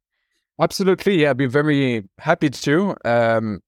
Absolutely. 0.61 1.21
Yeah, 1.21 1.31
I'd 1.31 1.37
be 1.37 1.47
very 1.47 2.03
happy 2.19 2.51
to. 2.51 2.95
Um, 3.03 3.61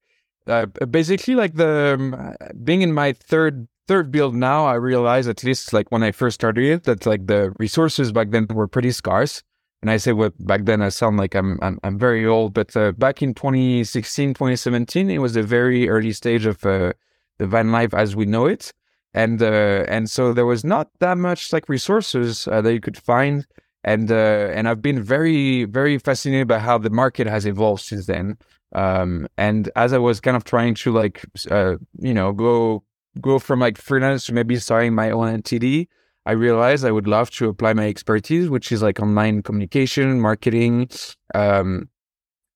uh, 0.45 0.67
basically, 0.67 1.33
like 1.33 1.55
the 1.55 1.95
um, 1.97 2.35
being 2.63 2.83
in 2.83 2.93
my 2.93 3.13
third 3.13 3.67
third 3.87 4.11
build 4.11 4.35
now, 4.35 4.65
I 4.65 4.75
realized 4.75 5.27
at 5.27 5.43
least 5.43 5.73
like 5.73 5.91
when 5.91 6.03
I 6.03 6.11
first 6.11 6.35
started 6.35 6.63
it 6.65 6.83
that 6.83 7.05
like 7.07 7.25
the 7.25 7.51
resources 7.57 8.11
back 8.11 8.29
then 8.29 8.47
were 8.51 8.67
pretty 8.67 8.91
scarce. 8.91 9.41
And 9.85 9.91
I 9.91 9.97
say 9.97 10.13
what 10.13 10.33
back 10.43 10.65
then 10.65 10.81
I 10.81 10.89
sound 10.89 11.17
like 11.17 11.35
I'm 11.35 11.59
I'm, 11.61 11.77
I'm 11.83 11.99
very 11.99 12.25
old, 12.25 12.55
but 12.55 12.75
uh, 12.75 12.91
back 12.93 13.21
in 13.21 13.35
2016, 13.35 14.33
2017, 14.33 15.11
it 15.11 15.19
was 15.19 15.35
a 15.35 15.43
very 15.43 15.87
early 15.89 16.11
stage 16.11 16.47
of 16.47 16.65
uh, 16.65 16.93
the 17.37 17.45
van 17.45 17.71
life 17.71 17.93
as 17.93 18.15
we 18.15 18.25
know 18.25 18.47
it, 18.47 18.73
and 19.13 19.43
uh, 19.43 19.85
and 19.87 20.09
so 20.09 20.33
there 20.33 20.47
was 20.47 20.63
not 20.63 20.89
that 21.01 21.19
much 21.19 21.53
like 21.53 21.69
resources 21.69 22.47
uh, 22.47 22.61
that 22.61 22.73
you 22.73 22.79
could 22.81 22.97
find, 22.97 23.45
and 23.83 24.11
uh, 24.11 24.49
and 24.55 24.67
I've 24.67 24.81
been 24.81 25.03
very 25.03 25.65
very 25.65 25.99
fascinated 25.99 26.47
by 26.47 26.57
how 26.57 26.79
the 26.79 26.89
market 26.89 27.27
has 27.27 27.45
evolved 27.45 27.83
since 27.83 28.07
then. 28.07 28.39
Um, 28.73 29.27
and 29.37 29.69
as 29.75 29.93
I 29.93 29.99
was 29.99 30.19
kind 30.19 30.35
of 30.35 30.45
trying 30.45 30.73
to 30.73 30.91
like 30.93 31.23
uh, 31.51 31.75
you 31.99 32.15
know 32.15 32.33
go 32.33 32.83
go 33.21 33.37
from 33.37 33.59
like 33.59 33.77
freelance 33.77 34.25
to 34.25 34.33
maybe 34.33 34.55
starting 34.55 34.95
my 34.95 35.11
own 35.11 35.27
entity 35.27 35.89
I 36.25 36.31
realized 36.31 36.85
I 36.85 36.91
would 36.91 37.07
love 37.07 37.29
to 37.31 37.49
apply 37.49 37.73
my 37.73 37.87
expertise, 37.87 38.49
which 38.49 38.71
is 38.71 38.81
like 38.81 38.99
online 38.99 39.43
communication, 39.43 40.19
marketing, 40.19 40.89
um, 41.33 41.89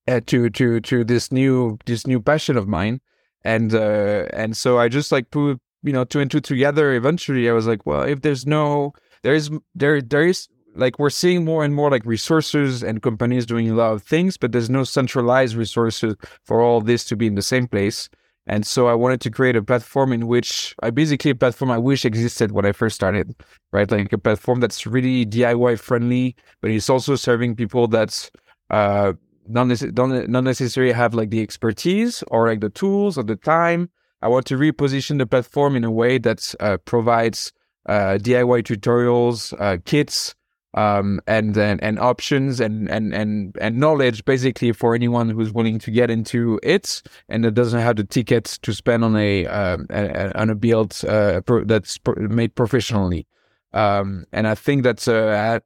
uh, 0.07 0.21
to 0.25 0.49
to 0.49 0.79
to 0.81 1.03
this 1.03 1.31
new 1.31 1.77
this 1.85 2.07
new 2.07 2.19
passion 2.19 2.57
of 2.57 2.67
mine, 2.67 2.99
and 3.43 3.73
uh, 3.73 4.25
and 4.33 4.57
so 4.57 4.79
I 4.79 4.89
just 4.89 5.11
like 5.11 5.29
put 5.29 5.59
you 5.83 5.93
know 5.93 6.03
two 6.03 6.19
and 6.19 6.31
two 6.31 6.41
together. 6.41 6.93
Eventually, 6.93 7.49
I 7.49 7.53
was 7.53 7.67
like, 7.67 7.85
well, 7.85 8.01
if 8.01 8.21
there's 8.21 8.47
no 8.47 8.93
there 9.23 9.35
is 9.35 9.51
there 9.75 10.01
there 10.01 10.25
is 10.25 10.47
like 10.75 10.97
we're 10.97 11.09
seeing 11.09 11.45
more 11.45 11.63
and 11.63 11.75
more 11.75 11.91
like 11.91 12.05
resources 12.05 12.83
and 12.83 13.01
companies 13.01 13.45
doing 13.45 13.69
a 13.69 13.75
lot 13.75 13.93
of 13.93 14.03
things, 14.03 14.37
but 14.37 14.51
there's 14.51 14.69
no 14.69 14.83
centralized 14.83 15.55
resources 15.55 16.15
for 16.45 16.61
all 16.61 16.81
this 16.81 17.03
to 17.05 17.15
be 17.15 17.27
in 17.27 17.35
the 17.35 17.41
same 17.41 17.67
place. 17.67 18.09
And 18.49 18.65
so 18.65 18.87
I 18.87 18.95
wanted 18.95 19.21
to 19.21 19.29
create 19.29 19.55
a 19.55 19.61
platform 19.61 20.11
in 20.11 20.25
which 20.25 20.75
I 20.81 20.89
basically 20.89 21.31
a 21.31 21.35
platform 21.35 21.69
I 21.69 21.77
wish 21.77 22.03
existed 22.03 22.51
when 22.51 22.65
I 22.65 22.71
first 22.71 22.95
started, 22.95 23.35
right? 23.71 23.89
Like 23.89 24.11
a 24.11 24.17
platform 24.17 24.59
that's 24.59 24.87
really 24.87 25.23
DIY 25.23 25.79
friendly, 25.79 26.35
but 26.59 26.71
it's 26.71 26.89
also 26.89 27.15
serving 27.15 27.55
people 27.55 27.87
that's 27.87 28.31
uh, 28.71 29.13
not, 29.47 29.67
nece- 29.67 29.93
don't 29.93 30.27
not 30.29 30.43
necessarily 30.43 30.91
have 30.93 31.13
like 31.13 31.29
the 31.29 31.43
expertise 31.43 32.23
or 32.31 32.47
like 32.47 32.61
the 32.61 32.71
tools 32.71 33.19
or 33.19 33.23
the 33.23 33.35
time. 33.35 33.91
I 34.23 34.27
want 34.27 34.47
to 34.47 34.57
reposition 34.57 35.19
the 35.19 35.27
platform 35.27 35.75
in 35.75 35.83
a 35.83 35.91
way 35.91 36.17
that 36.17 36.55
uh, 36.59 36.77
provides 36.77 37.53
uh, 37.85 38.17
DIY 38.19 38.63
tutorials, 38.63 39.53
uh, 39.61 39.77
kits, 39.85 40.33
um, 40.73 41.19
and, 41.25 41.57
and 41.57 41.81
and 41.83 41.99
options 41.99 42.59
and 42.59 42.89
and 42.89 43.13
and 43.13 43.55
and 43.59 43.79
knowledge 43.79 44.23
basically 44.25 44.71
for 44.71 44.93
anyone 44.93 45.29
who's 45.29 45.51
willing 45.51 45.79
to 45.79 45.91
get 45.91 46.11
into 46.11 46.59
it 46.61 47.01
and 47.27 47.43
that 47.43 47.51
doesn't 47.51 47.79
have 47.79 47.95
the 47.95 48.03
tickets 48.03 48.57
to 48.59 48.73
spend 48.73 49.03
on 49.03 49.15
a, 49.15 49.47
um, 49.47 49.87
a 49.89 50.39
on 50.39 50.49
a 50.49 50.55
build 50.55 50.99
uh, 51.07 51.41
pro- 51.41 51.63
that's 51.63 51.97
pro- 51.97 52.15
made 52.15 52.53
professionally. 52.55 53.25
Um, 53.73 54.25
and 54.31 54.47
I 54.47 54.55
think 54.55 54.83
that 54.83 55.07
uh, 55.07 55.59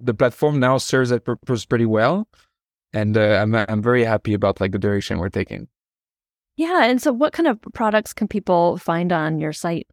the 0.00 0.14
platform 0.14 0.60
now 0.60 0.78
serves 0.78 1.10
that 1.10 1.24
purpose 1.24 1.64
pretty 1.64 1.86
well, 1.86 2.28
and 2.92 3.16
uh, 3.16 3.40
I'm 3.42 3.54
I'm 3.54 3.82
very 3.82 4.04
happy 4.04 4.34
about 4.34 4.60
like 4.60 4.72
the 4.72 4.78
direction 4.78 5.18
we're 5.18 5.28
taking. 5.28 5.68
Yeah, 6.56 6.84
and 6.84 7.00
so 7.00 7.12
what 7.12 7.34
kind 7.34 7.46
of 7.46 7.60
products 7.74 8.14
can 8.14 8.28
people 8.28 8.78
find 8.78 9.12
on 9.12 9.38
your 9.38 9.52
site? 9.52 9.86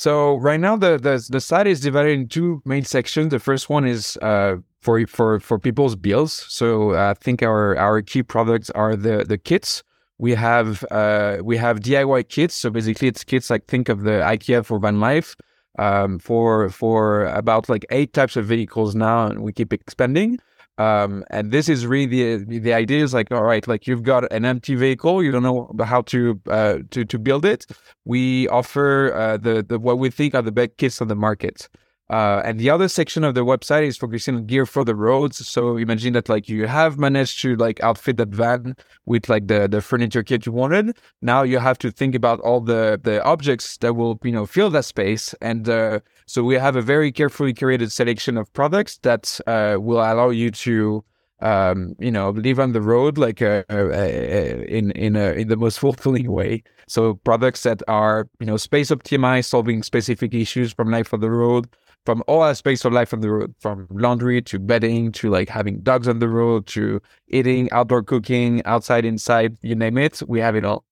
So 0.00 0.36
right 0.36 0.58
now 0.58 0.76
the, 0.76 0.96
the 0.96 1.22
the 1.28 1.42
site 1.42 1.66
is 1.66 1.78
divided 1.78 2.12
in 2.12 2.26
two 2.26 2.62
main 2.64 2.84
sections. 2.84 3.32
The 3.32 3.38
first 3.38 3.68
one 3.68 3.84
is 3.86 4.16
uh, 4.22 4.56
for 4.80 5.06
for 5.06 5.40
for 5.40 5.58
people's 5.58 5.94
bills. 5.94 6.32
So 6.48 6.94
I 6.94 7.12
think 7.12 7.42
our 7.42 7.76
our 7.76 8.00
key 8.00 8.22
products 8.22 8.70
are 8.70 8.96
the 8.96 9.26
the 9.28 9.36
kits. 9.36 9.82
We 10.16 10.32
have 10.36 10.86
uh, 10.90 11.40
we 11.44 11.58
have 11.58 11.80
DIY 11.80 12.30
kits. 12.30 12.54
So 12.54 12.70
basically, 12.70 13.08
it's 13.08 13.24
kits 13.24 13.50
like 13.50 13.66
think 13.66 13.90
of 13.90 14.04
the 14.04 14.22
IKEA 14.24 14.64
for 14.64 14.78
van 14.78 15.00
life. 15.00 15.36
Um, 15.78 16.18
for 16.18 16.70
for 16.70 17.26
about 17.26 17.68
like 17.68 17.84
eight 17.90 18.14
types 18.14 18.36
of 18.36 18.46
vehicles 18.46 18.94
now, 18.94 19.26
and 19.26 19.42
we 19.42 19.52
keep 19.52 19.70
expanding. 19.70 20.38
Um, 20.80 21.24
and 21.28 21.50
this 21.50 21.68
is 21.68 21.86
really 21.86 22.06
the 22.06 22.58
the 22.58 22.72
idea 22.72 23.04
is 23.04 23.12
like, 23.12 23.30
all 23.30 23.42
right, 23.42 23.66
like 23.68 23.86
you've 23.86 24.02
got 24.02 24.22
an 24.32 24.44
empty 24.46 24.74
vehicle, 24.76 25.22
you 25.22 25.30
don't 25.30 25.42
know 25.42 25.70
how 25.84 26.00
to 26.12 26.40
uh, 26.48 26.78
to 26.92 27.04
to 27.04 27.18
build 27.18 27.44
it. 27.44 27.66
We 28.06 28.48
offer 28.48 29.12
uh, 29.12 29.36
the 29.36 29.62
the 29.62 29.78
what 29.78 29.98
we 29.98 30.08
think 30.10 30.34
are 30.34 30.42
the 30.42 30.52
best 30.52 30.78
kits 30.78 31.02
on 31.02 31.08
the 31.08 31.20
market. 31.28 31.68
Uh, 32.10 32.42
and 32.44 32.58
the 32.58 32.68
other 32.68 32.88
section 32.88 33.22
of 33.22 33.34
the 33.36 33.44
website 33.44 33.86
is 33.86 33.96
focusing 33.96 34.34
on 34.34 34.44
gear 34.44 34.66
for 34.66 34.84
the 34.84 34.96
roads. 34.96 35.46
So 35.46 35.76
imagine 35.76 36.12
that 36.14 36.28
like 36.28 36.48
you 36.48 36.66
have 36.66 36.98
managed 36.98 37.40
to 37.42 37.54
like 37.54 37.80
outfit 37.84 38.16
that 38.16 38.30
van 38.30 38.74
with 39.06 39.28
like 39.28 39.46
the, 39.46 39.68
the 39.68 39.80
furniture 39.80 40.24
kit 40.24 40.44
you 40.44 40.50
wanted. 40.50 40.96
Now 41.22 41.44
you 41.44 41.60
have 41.60 41.78
to 41.78 41.92
think 41.92 42.16
about 42.16 42.40
all 42.40 42.60
the, 42.60 42.98
the 43.00 43.22
objects 43.22 43.76
that 43.76 43.94
will, 43.94 44.18
you 44.24 44.32
know, 44.32 44.44
fill 44.44 44.70
that 44.70 44.86
space. 44.86 45.36
And 45.40 45.68
uh, 45.68 46.00
so 46.30 46.44
we 46.44 46.54
have 46.54 46.76
a 46.76 46.82
very 46.82 47.10
carefully 47.10 47.52
curated 47.52 47.90
selection 47.90 48.36
of 48.36 48.52
products 48.52 48.98
that 48.98 49.40
uh, 49.48 49.76
will 49.80 49.98
allow 49.98 50.30
you 50.30 50.50
to 50.50 51.04
um, 51.42 51.94
you 51.98 52.10
know, 52.10 52.30
live 52.30 52.60
on 52.60 52.72
the 52.72 52.82
road 52.82 53.18
like 53.18 53.40
uh, 53.42 53.64
uh, 53.70 53.74
uh, 53.74 54.64
in 54.68 54.90
in 54.92 55.16
a, 55.16 55.32
in 55.32 55.48
the 55.48 55.56
most 55.56 55.78
fulfilling 55.78 56.30
way. 56.30 56.62
So 56.86 57.14
products 57.14 57.62
that 57.62 57.82
are 57.88 58.28
you 58.38 58.46
know 58.46 58.56
space 58.56 58.90
optimized, 58.90 59.46
solving 59.46 59.82
specific 59.82 60.34
issues 60.34 60.72
from 60.72 60.90
life 60.90 61.12
on 61.14 61.20
the 61.20 61.30
road, 61.30 61.66
from 62.06 62.22
all 62.26 62.44
aspects 62.44 62.84
of 62.84 62.92
life 62.92 63.12
on 63.14 63.20
the 63.20 63.30
road, 63.30 63.54
from 63.58 63.86
laundry 63.90 64.42
to 64.42 64.58
bedding 64.58 65.12
to 65.12 65.30
like 65.30 65.48
having 65.48 65.80
dogs 65.80 66.08
on 66.08 66.18
the 66.18 66.28
road 66.28 66.66
to 66.68 67.00
eating, 67.28 67.70
outdoor 67.72 68.02
cooking, 68.02 68.62
outside, 68.66 69.04
inside, 69.04 69.56
you 69.62 69.74
name 69.74 69.98
it, 69.98 70.22
we 70.28 70.40
have 70.40 70.56
it 70.56 70.64
all. 70.64 70.84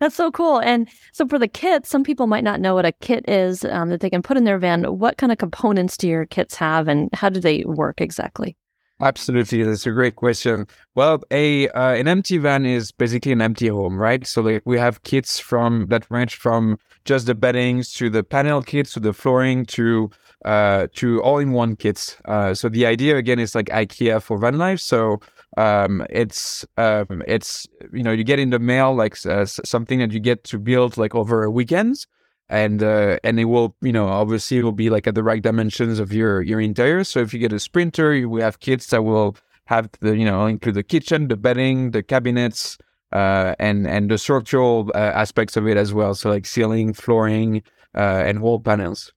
That's 0.00 0.16
so 0.16 0.30
cool. 0.30 0.58
And 0.58 0.88
so 1.12 1.28
for 1.28 1.38
the 1.38 1.46
kit, 1.46 1.86
some 1.86 2.02
people 2.02 2.26
might 2.26 2.42
not 2.42 2.60
know 2.60 2.74
what 2.74 2.86
a 2.86 2.92
kit 2.92 3.28
is 3.28 3.64
um, 3.66 3.90
that 3.90 4.00
they 4.00 4.08
can 4.08 4.22
put 4.22 4.38
in 4.38 4.44
their 4.44 4.58
van. 4.58 4.84
What 4.84 5.18
kind 5.18 5.30
of 5.30 5.36
components 5.36 5.98
do 5.98 6.08
your 6.08 6.24
kits 6.24 6.54
have 6.56 6.88
and 6.88 7.10
how 7.12 7.28
do 7.28 7.38
they 7.38 7.64
work 7.64 8.00
exactly? 8.00 8.56
Absolutely, 9.02 9.62
that's 9.62 9.86
a 9.86 9.92
great 9.92 10.16
question. 10.16 10.66
Well, 10.94 11.22
a 11.30 11.68
uh, 11.70 11.94
an 11.94 12.06
empty 12.06 12.36
van 12.36 12.66
is 12.66 12.92
basically 12.92 13.32
an 13.32 13.40
empty 13.40 13.68
home, 13.68 13.96
right? 13.96 14.26
So 14.26 14.42
like 14.42 14.62
we 14.66 14.78
have 14.78 15.02
kits 15.04 15.38
from 15.38 15.86
that 15.88 16.06
range 16.10 16.34
from 16.34 16.78
just 17.06 17.24
the 17.24 17.34
beddings 17.34 17.94
to 17.94 18.10
the 18.10 18.22
panel 18.22 18.62
kits 18.62 18.92
to 18.92 19.00
the 19.00 19.14
flooring 19.14 19.64
to 19.66 20.10
uh, 20.44 20.88
to 20.96 21.22
all 21.22 21.38
in 21.38 21.52
one 21.52 21.76
kits. 21.76 22.18
Uh, 22.26 22.52
so 22.52 22.68
the 22.68 22.84
idea 22.84 23.16
again 23.16 23.38
is 23.38 23.54
like 23.54 23.66
IKEA 23.66 24.22
for 24.22 24.36
van 24.36 24.58
life. 24.58 24.80
So 24.80 25.20
um, 25.56 26.06
it's 26.10 26.64
um, 26.76 27.22
it's 27.26 27.66
you 27.92 28.02
know 28.02 28.12
you 28.12 28.24
get 28.24 28.38
in 28.38 28.50
the 28.50 28.58
mail 28.58 28.94
like 28.94 29.24
uh, 29.26 29.44
something 29.46 29.98
that 29.98 30.12
you 30.12 30.20
get 30.20 30.44
to 30.44 30.58
build 30.58 30.96
like 30.96 31.14
over 31.14 31.50
weekends 31.50 32.06
and 32.50 32.82
uh, 32.82 33.18
and 33.24 33.38
it 33.40 33.46
will 33.46 33.76
you 33.80 33.92
know 33.92 34.08
obviously 34.08 34.58
it 34.58 34.64
will 34.64 34.72
be 34.72 34.90
like 34.90 35.06
at 35.06 35.14
the 35.14 35.22
right 35.22 35.42
dimensions 35.42 35.98
of 35.98 36.12
your 36.12 36.42
your 36.42 36.60
interior. 36.60 37.04
So 37.04 37.20
if 37.20 37.32
you 37.32 37.38
get 37.38 37.52
a 37.52 37.60
sprinter, 37.60 38.28
we 38.28 38.42
have 38.42 38.60
kits 38.60 38.88
that 38.88 39.02
will 39.02 39.36
have 39.66 39.88
the 40.00 40.16
you 40.16 40.24
know 40.24 40.46
include 40.46 40.74
the 40.74 40.82
kitchen, 40.82 41.28
the 41.28 41.36
bedding, 41.36 41.92
the 41.92 42.02
cabinets, 42.02 42.76
uh, 43.12 43.54
and 43.58 43.86
and 43.86 44.10
the 44.10 44.18
structural 44.18 44.90
uh, 44.94 44.98
aspects 44.98 45.56
of 45.56 45.66
it 45.66 45.76
as 45.76 45.94
well. 45.94 46.14
So 46.14 46.28
like 46.28 46.44
ceiling, 46.44 46.92
flooring, 46.92 47.62
uh, 47.94 48.24
and 48.26 48.42
wall 48.42 48.60
panels. 48.60 49.12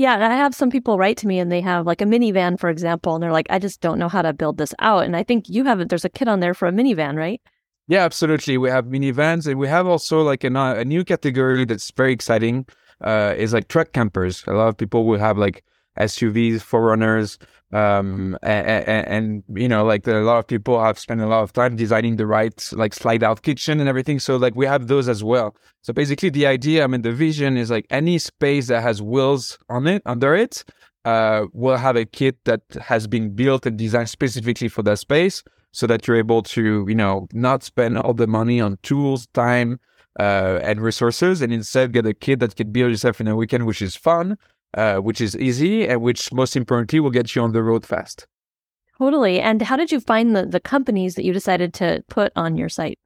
Yeah, 0.00 0.14
I 0.14 0.34
have 0.34 0.54
some 0.54 0.70
people 0.70 0.96
write 0.96 1.18
to 1.18 1.26
me 1.26 1.38
and 1.38 1.52
they 1.52 1.60
have 1.60 1.84
like 1.84 2.00
a 2.00 2.06
minivan, 2.06 2.58
for 2.58 2.70
example, 2.70 3.14
and 3.14 3.22
they're 3.22 3.34
like, 3.34 3.48
I 3.50 3.58
just 3.58 3.82
don't 3.82 3.98
know 3.98 4.08
how 4.08 4.22
to 4.22 4.32
build 4.32 4.56
this 4.56 4.72
out. 4.78 5.04
And 5.04 5.14
I 5.14 5.22
think 5.22 5.50
you 5.50 5.64
have 5.64 5.78
it. 5.78 5.90
There's 5.90 6.06
a 6.06 6.08
kit 6.08 6.26
on 6.26 6.40
there 6.40 6.54
for 6.54 6.66
a 6.66 6.72
minivan, 6.72 7.18
right? 7.18 7.38
Yeah, 7.86 8.02
absolutely. 8.02 8.56
We 8.56 8.70
have 8.70 8.86
minivans, 8.86 9.46
and 9.46 9.58
we 9.58 9.68
have 9.68 9.86
also 9.86 10.22
like 10.22 10.42
a, 10.42 10.48
a 10.48 10.86
new 10.86 11.04
category 11.04 11.66
that's 11.66 11.90
very 11.90 12.14
exciting. 12.14 12.64
Uh, 13.02 13.34
is 13.36 13.52
like 13.52 13.68
truck 13.68 13.92
campers. 13.92 14.42
A 14.46 14.54
lot 14.54 14.68
of 14.68 14.78
people 14.78 15.04
will 15.04 15.18
have 15.18 15.36
like 15.36 15.62
SUVs, 15.98 16.56
4Runners, 16.56 17.38
um, 17.72 18.36
and, 18.42 18.66
and, 18.66 19.06
and, 19.06 19.44
you 19.54 19.68
know, 19.68 19.84
like 19.84 20.06
a 20.06 20.14
lot 20.14 20.38
of 20.38 20.46
people 20.46 20.82
have 20.82 20.98
spent 20.98 21.20
a 21.20 21.26
lot 21.26 21.42
of 21.42 21.52
time 21.52 21.76
designing 21.76 22.16
the 22.16 22.26
right 22.26 22.68
like 22.72 22.94
slide 22.94 23.22
out 23.22 23.42
kitchen 23.42 23.78
and 23.78 23.88
everything. 23.88 24.18
So 24.18 24.36
like 24.36 24.56
we 24.56 24.66
have 24.66 24.88
those 24.88 25.08
as 25.08 25.22
well. 25.22 25.54
So 25.82 25.92
basically, 25.92 26.30
the 26.30 26.46
idea, 26.46 26.82
I 26.82 26.88
mean, 26.88 27.02
the 27.02 27.12
vision 27.12 27.56
is 27.56 27.70
like 27.70 27.86
any 27.90 28.18
space 28.18 28.66
that 28.68 28.82
has 28.82 29.00
wheels 29.00 29.58
on 29.68 29.86
it 29.86 30.02
under 30.04 30.34
it 30.34 30.64
uh, 31.04 31.46
will 31.52 31.76
have 31.76 31.96
a 31.96 32.04
kit 32.04 32.38
that 32.44 32.62
has 32.80 33.06
been 33.06 33.34
built 33.34 33.66
and 33.66 33.78
designed 33.78 34.10
specifically 34.10 34.68
for 34.68 34.82
that 34.82 34.98
space 34.98 35.42
so 35.72 35.86
that 35.86 36.06
you're 36.06 36.16
able 36.16 36.42
to, 36.42 36.84
you 36.88 36.94
know, 36.94 37.28
not 37.32 37.62
spend 37.62 37.96
all 37.98 38.14
the 38.14 38.26
money 38.26 38.60
on 38.60 38.78
tools, 38.82 39.28
time, 39.28 39.78
uh, 40.18 40.58
and 40.62 40.80
resources, 40.80 41.40
and 41.40 41.52
instead 41.52 41.92
get 41.92 42.04
a 42.04 42.14
kit 42.14 42.40
that 42.40 42.56
can 42.56 42.72
build 42.72 42.90
yourself 42.90 43.20
in 43.20 43.28
a 43.28 43.36
weekend, 43.36 43.66
which 43.66 43.80
is 43.80 43.94
fun, 43.94 44.36
uh, 44.74 44.96
which 44.98 45.20
is 45.20 45.36
easy, 45.36 45.86
and 45.86 46.00
which 46.00 46.32
most 46.32 46.56
importantly 46.56 47.00
will 47.00 47.10
get 47.10 47.34
you 47.34 47.42
on 47.42 47.52
the 47.52 47.62
road 47.62 47.86
fast. 47.86 48.26
Totally. 48.98 49.40
And 49.40 49.62
how 49.62 49.76
did 49.76 49.90
you 49.90 49.98
find 49.98 50.36
the, 50.36 50.44
the 50.44 50.60
companies 50.60 51.14
that 51.14 51.24
you 51.24 51.32
decided 51.32 51.72
to 51.74 52.04
put 52.08 52.32
on 52.36 52.56
your 52.56 52.68
site? 52.68 52.98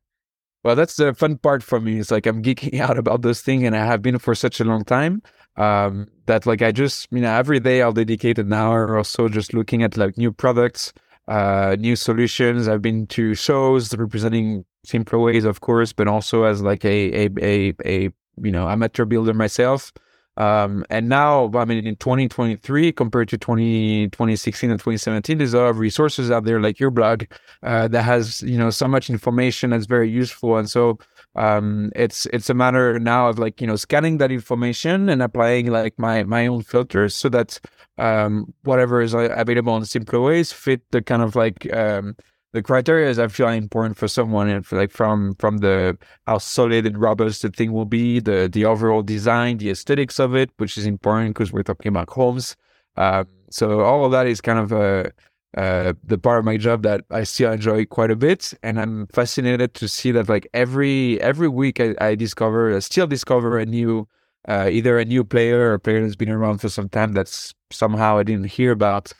Well, 0.64 0.74
that's 0.74 0.96
the 0.96 1.14
fun 1.14 1.38
part 1.38 1.62
for 1.62 1.78
me. 1.78 2.00
It's 2.00 2.10
like 2.10 2.26
I'm 2.26 2.42
geeking 2.42 2.80
out 2.86 2.98
about 2.98 3.22
this 3.22 3.42
thing, 3.42 3.66
and 3.66 3.76
I 3.76 3.84
have 3.84 4.02
been 4.02 4.18
for 4.18 4.34
such 4.34 4.60
a 4.60 4.64
long 4.64 4.84
time 4.84 5.22
um, 5.56 6.08
that 6.26 6.46
like 6.46 6.62
I 6.62 6.72
just 6.72 7.06
you 7.12 7.20
know 7.20 7.32
every 7.32 7.60
day 7.60 7.82
I'll 7.82 7.92
dedicate 7.92 8.38
an 8.38 8.52
hour 8.52 8.96
or 8.96 9.04
so 9.04 9.28
just 9.28 9.54
looking 9.54 9.82
at 9.82 9.96
like 9.96 10.18
new 10.18 10.32
products, 10.32 10.92
uh, 11.28 11.76
new 11.78 11.96
solutions. 11.96 12.66
I've 12.66 12.82
been 12.82 13.06
to 13.08 13.34
shows 13.34 13.94
representing 13.94 14.64
simpler 14.84 15.18
ways, 15.18 15.44
of 15.44 15.60
course, 15.60 15.92
but 15.92 16.08
also 16.08 16.44
as 16.44 16.62
like 16.62 16.84
a 16.84 17.26
a 17.26 17.28
a, 17.40 17.74
a 17.84 18.00
you 18.42 18.50
know 18.50 18.68
amateur 18.68 19.04
builder 19.04 19.34
myself. 19.34 19.92
Um, 20.36 20.84
and 20.90 21.08
now, 21.08 21.50
I 21.54 21.64
mean, 21.64 21.86
in 21.86 21.96
2023 21.96 22.92
compared 22.92 23.28
to 23.28 23.38
20, 23.38 24.08
2016 24.08 24.70
and 24.70 24.80
2017, 24.80 25.38
there's 25.38 25.54
a 25.54 25.58
lot 25.58 25.66
of 25.66 25.78
resources 25.78 26.30
out 26.30 26.44
there 26.44 26.60
like 26.60 26.80
your 26.80 26.90
blog 26.90 27.24
uh, 27.62 27.88
that 27.88 28.02
has 28.02 28.42
you 28.42 28.58
know 28.58 28.70
so 28.70 28.88
much 28.88 29.10
information 29.10 29.70
that's 29.70 29.86
very 29.86 30.10
useful. 30.10 30.56
And 30.56 30.68
so 30.68 30.98
um, 31.36 31.92
it's 31.94 32.26
it's 32.26 32.50
a 32.50 32.54
matter 32.54 32.98
now 32.98 33.28
of 33.28 33.38
like 33.38 33.60
you 33.60 33.66
know 33.66 33.76
scanning 33.76 34.18
that 34.18 34.32
information 34.32 35.08
and 35.08 35.22
applying 35.22 35.66
like 35.66 35.98
my 35.98 36.24
my 36.24 36.46
own 36.46 36.62
filters 36.62 37.14
so 37.14 37.28
that 37.28 37.60
um, 37.98 38.52
whatever 38.64 39.00
is 39.00 39.14
available 39.14 39.76
in 39.76 39.84
simpler 39.84 40.20
ways 40.20 40.52
fit 40.52 40.82
the 40.90 41.00
kind 41.00 41.22
of 41.22 41.36
like 41.36 41.72
um, 41.72 42.16
the 42.54 42.62
criteria 42.62 43.10
is 43.10 43.18
I 43.18 43.26
feel 43.26 43.48
important 43.48 43.98
for 43.98 44.06
someone 44.06 44.48
and 44.48 44.64
for 44.64 44.78
like 44.78 44.92
from 44.92 45.34
from 45.40 45.58
the 45.58 45.98
how 46.26 46.38
solid 46.38 46.86
and 46.86 46.96
robust 46.96 47.42
the 47.42 47.50
thing 47.50 47.72
will 47.72 47.84
be, 47.84 48.20
the 48.20 48.48
the 48.50 48.64
overall 48.64 49.02
design, 49.02 49.58
the 49.58 49.70
aesthetics 49.70 50.20
of 50.20 50.36
it, 50.36 50.50
which 50.58 50.78
is 50.78 50.86
important 50.86 51.34
because 51.34 51.52
we're 51.52 51.64
talking 51.64 51.88
about 51.88 52.10
homes. 52.10 52.54
Um, 52.96 53.26
so 53.50 53.80
all 53.80 54.04
of 54.04 54.12
that 54.12 54.28
is 54.28 54.40
kind 54.40 54.60
of 54.60 54.72
uh, 54.72 55.10
uh, 55.56 55.94
the 56.04 56.16
part 56.16 56.38
of 56.38 56.44
my 56.44 56.56
job 56.56 56.84
that 56.84 57.04
I 57.10 57.24
still 57.24 57.50
enjoy 57.52 57.86
quite 57.86 58.12
a 58.12 58.16
bit, 58.16 58.54
and 58.62 58.80
I'm 58.80 59.08
fascinated 59.08 59.74
to 59.74 59.88
see 59.88 60.12
that 60.12 60.28
like 60.28 60.46
every 60.54 61.20
every 61.20 61.48
week 61.48 61.80
I, 61.80 61.96
I 62.00 62.14
discover 62.14 62.76
I 62.76 62.78
still 62.78 63.08
discover 63.08 63.58
a 63.58 63.66
new 63.66 64.06
uh, 64.46 64.68
either 64.70 64.96
a 65.00 65.04
new 65.04 65.24
player 65.24 65.70
or 65.70 65.74
a 65.74 65.80
player 65.80 66.02
that's 66.02 66.16
been 66.16 66.30
around 66.30 66.58
for 66.58 66.68
some 66.68 66.88
time 66.88 67.14
that's 67.14 67.52
somehow 67.72 68.18
I 68.18 68.22
didn't 68.22 68.46
hear 68.46 68.70
about. 68.70 69.12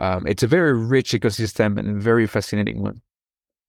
Um, 0.00 0.26
it's 0.26 0.42
a 0.42 0.46
very 0.46 0.72
rich 0.72 1.12
ecosystem 1.12 1.78
and 1.78 2.02
very 2.02 2.26
fascinating 2.26 2.82
one. 2.82 3.02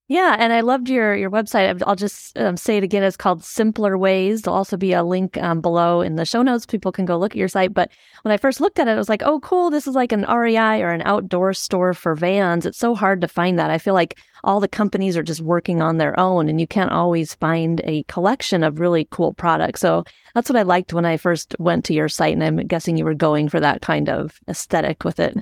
Yeah, 0.10 0.36
and 0.38 0.52
I 0.52 0.60
loved 0.60 0.90
your 0.90 1.16
your 1.16 1.32
website. 1.32 1.82
I'll 1.88 1.96
just 1.96 2.38
um, 2.38 2.58
say 2.58 2.76
it 2.76 2.84
again. 2.84 3.04
It's 3.04 3.16
called 3.16 3.42
Simpler 3.42 3.98
Ways. 3.98 4.42
There'll 4.42 4.58
also 4.58 4.76
be 4.76 4.92
a 4.92 5.02
link 5.02 5.38
um, 5.38 5.62
below 5.62 6.02
in 6.02 6.18
the 6.18 6.26
show 6.26 6.42
notes. 6.42 6.66
People 6.66 6.92
can 6.92 7.06
go 7.06 7.18
look 7.18 7.32
at 7.32 7.38
your 7.38 7.48
site. 7.48 7.74
But 7.74 7.90
when 8.24 8.34
I 8.34 8.38
first 8.38 8.60
looked 8.60 8.80
at 8.80 8.88
it, 8.90 8.92
I 8.92 8.96
was 8.96 9.08
like, 9.08 9.24
"Oh, 9.24 9.40
cool! 9.40 9.70
This 9.70 9.88
is 9.88 9.96
like 9.96 10.12
an 10.12 10.26
REI 10.26 10.82
or 10.82 10.90
an 10.90 11.04
outdoor 11.06 11.54
store 11.54 11.94
for 11.94 12.16
vans." 12.16 12.66
It's 12.66 12.78
so 12.78 12.96
hard 12.96 13.22
to 13.22 13.30
find 13.30 13.58
that. 13.58 13.72
I 13.72 13.78
feel 13.78 13.94
like 13.94 14.20
all 14.44 14.60
the 14.60 14.68
companies 14.68 15.16
are 15.16 15.24
just 15.24 15.40
working 15.40 15.82
on 15.82 15.98
their 15.98 16.20
own, 16.20 16.50
and 16.50 16.60
you 16.60 16.68
can't 16.68 16.92
always 16.92 17.36
find 17.36 17.80
a 17.86 18.04
collection 18.04 18.62
of 18.62 18.82
really 18.82 19.08
cool 19.10 19.34
products. 19.34 19.80
So 19.80 20.04
that's 20.36 20.50
what 20.50 20.60
I 20.60 20.64
liked 20.64 20.92
when 20.92 21.06
I 21.06 21.16
first 21.16 21.56
went 21.60 21.86
to 21.86 21.94
your 21.94 22.10
site, 22.10 22.34
and 22.34 22.44
I'm 22.44 22.58
guessing 22.68 22.98
you 22.98 23.06
were 23.06 23.14
going 23.14 23.48
for 23.48 23.62
that 23.62 23.82
kind 23.82 24.10
of 24.10 24.38
aesthetic 24.50 25.06
with 25.06 25.22
it. 25.22 25.38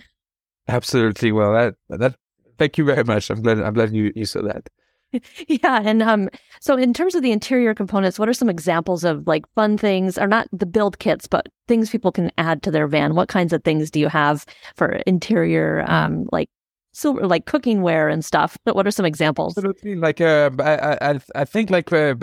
Absolutely. 0.72 1.32
Well, 1.32 1.54
that 1.54 1.76
that 1.90 2.16
Thank 2.62 2.78
you 2.78 2.86
very 2.86 3.04
much. 3.04 3.32
I'm 3.32 3.42
glad. 3.42 3.60
I'm 3.60 3.74
glad 3.74 3.92
you, 3.92 4.14
you 4.16 4.26
said 4.26 4.46
that. 4.46 4.70
Yeah, 5.48 5.82
and 5.84 6.02
um, 6.02 6.30
so 6.62 6.78
in 6.78 6.94
terms 6.94 7.16
of 7.16 7.22
the 7.24 7.34
interior 7.34 7.74
components, 7.74 8.18
what 8.18 8.30
are 8.30 8.34
some 8.34 8.50
examples 8.50 9.04
of 9.04 9.28
like 9.28 9.46
fun 9.56 9.78
things, 9.78 10.18
or 10.18 10.26
not 10.26 10.48
the 10.54 10.68
build 10.68 11.00
kits, 11.00 11.28
but 11.28 11.48
things 11.68 11.90
people 11.90 12.12
can 12.14 12.32
add 12.38 12.62
to 12.64 12.72
their 12.72 12.88
van? 12.88 13.16
What 13.16 13.28
kinds 13.28 13.52
of 13.52 13.64
things 13.64 13.92
do 13.92 14.00
you 14.00 14.08
have 14.08 14.46
for 14.76 15.02
interior, 15.08 15.84
um, 15.88 16.30
like 16.32 16.50
silver, 16.94 17.28
like 17.28 17.46
cookware 17.46 18.14
and 18.14 18.24
stuff? 18.24 18.58
But 18.64 18.76
What 18.76 18.88
are 18.88 18.92
some 18.92 19.06
examples? 19.06 19.58
Absolutely, 19.58 19.96
like 19.96 20.22
uh, 20.22 20.52
I, 20.60 20.98
I, 21.02 21.20
I 21.36 21.46
think 21.46 21.72
like 21.72 21.92
uh, 21.92 22.16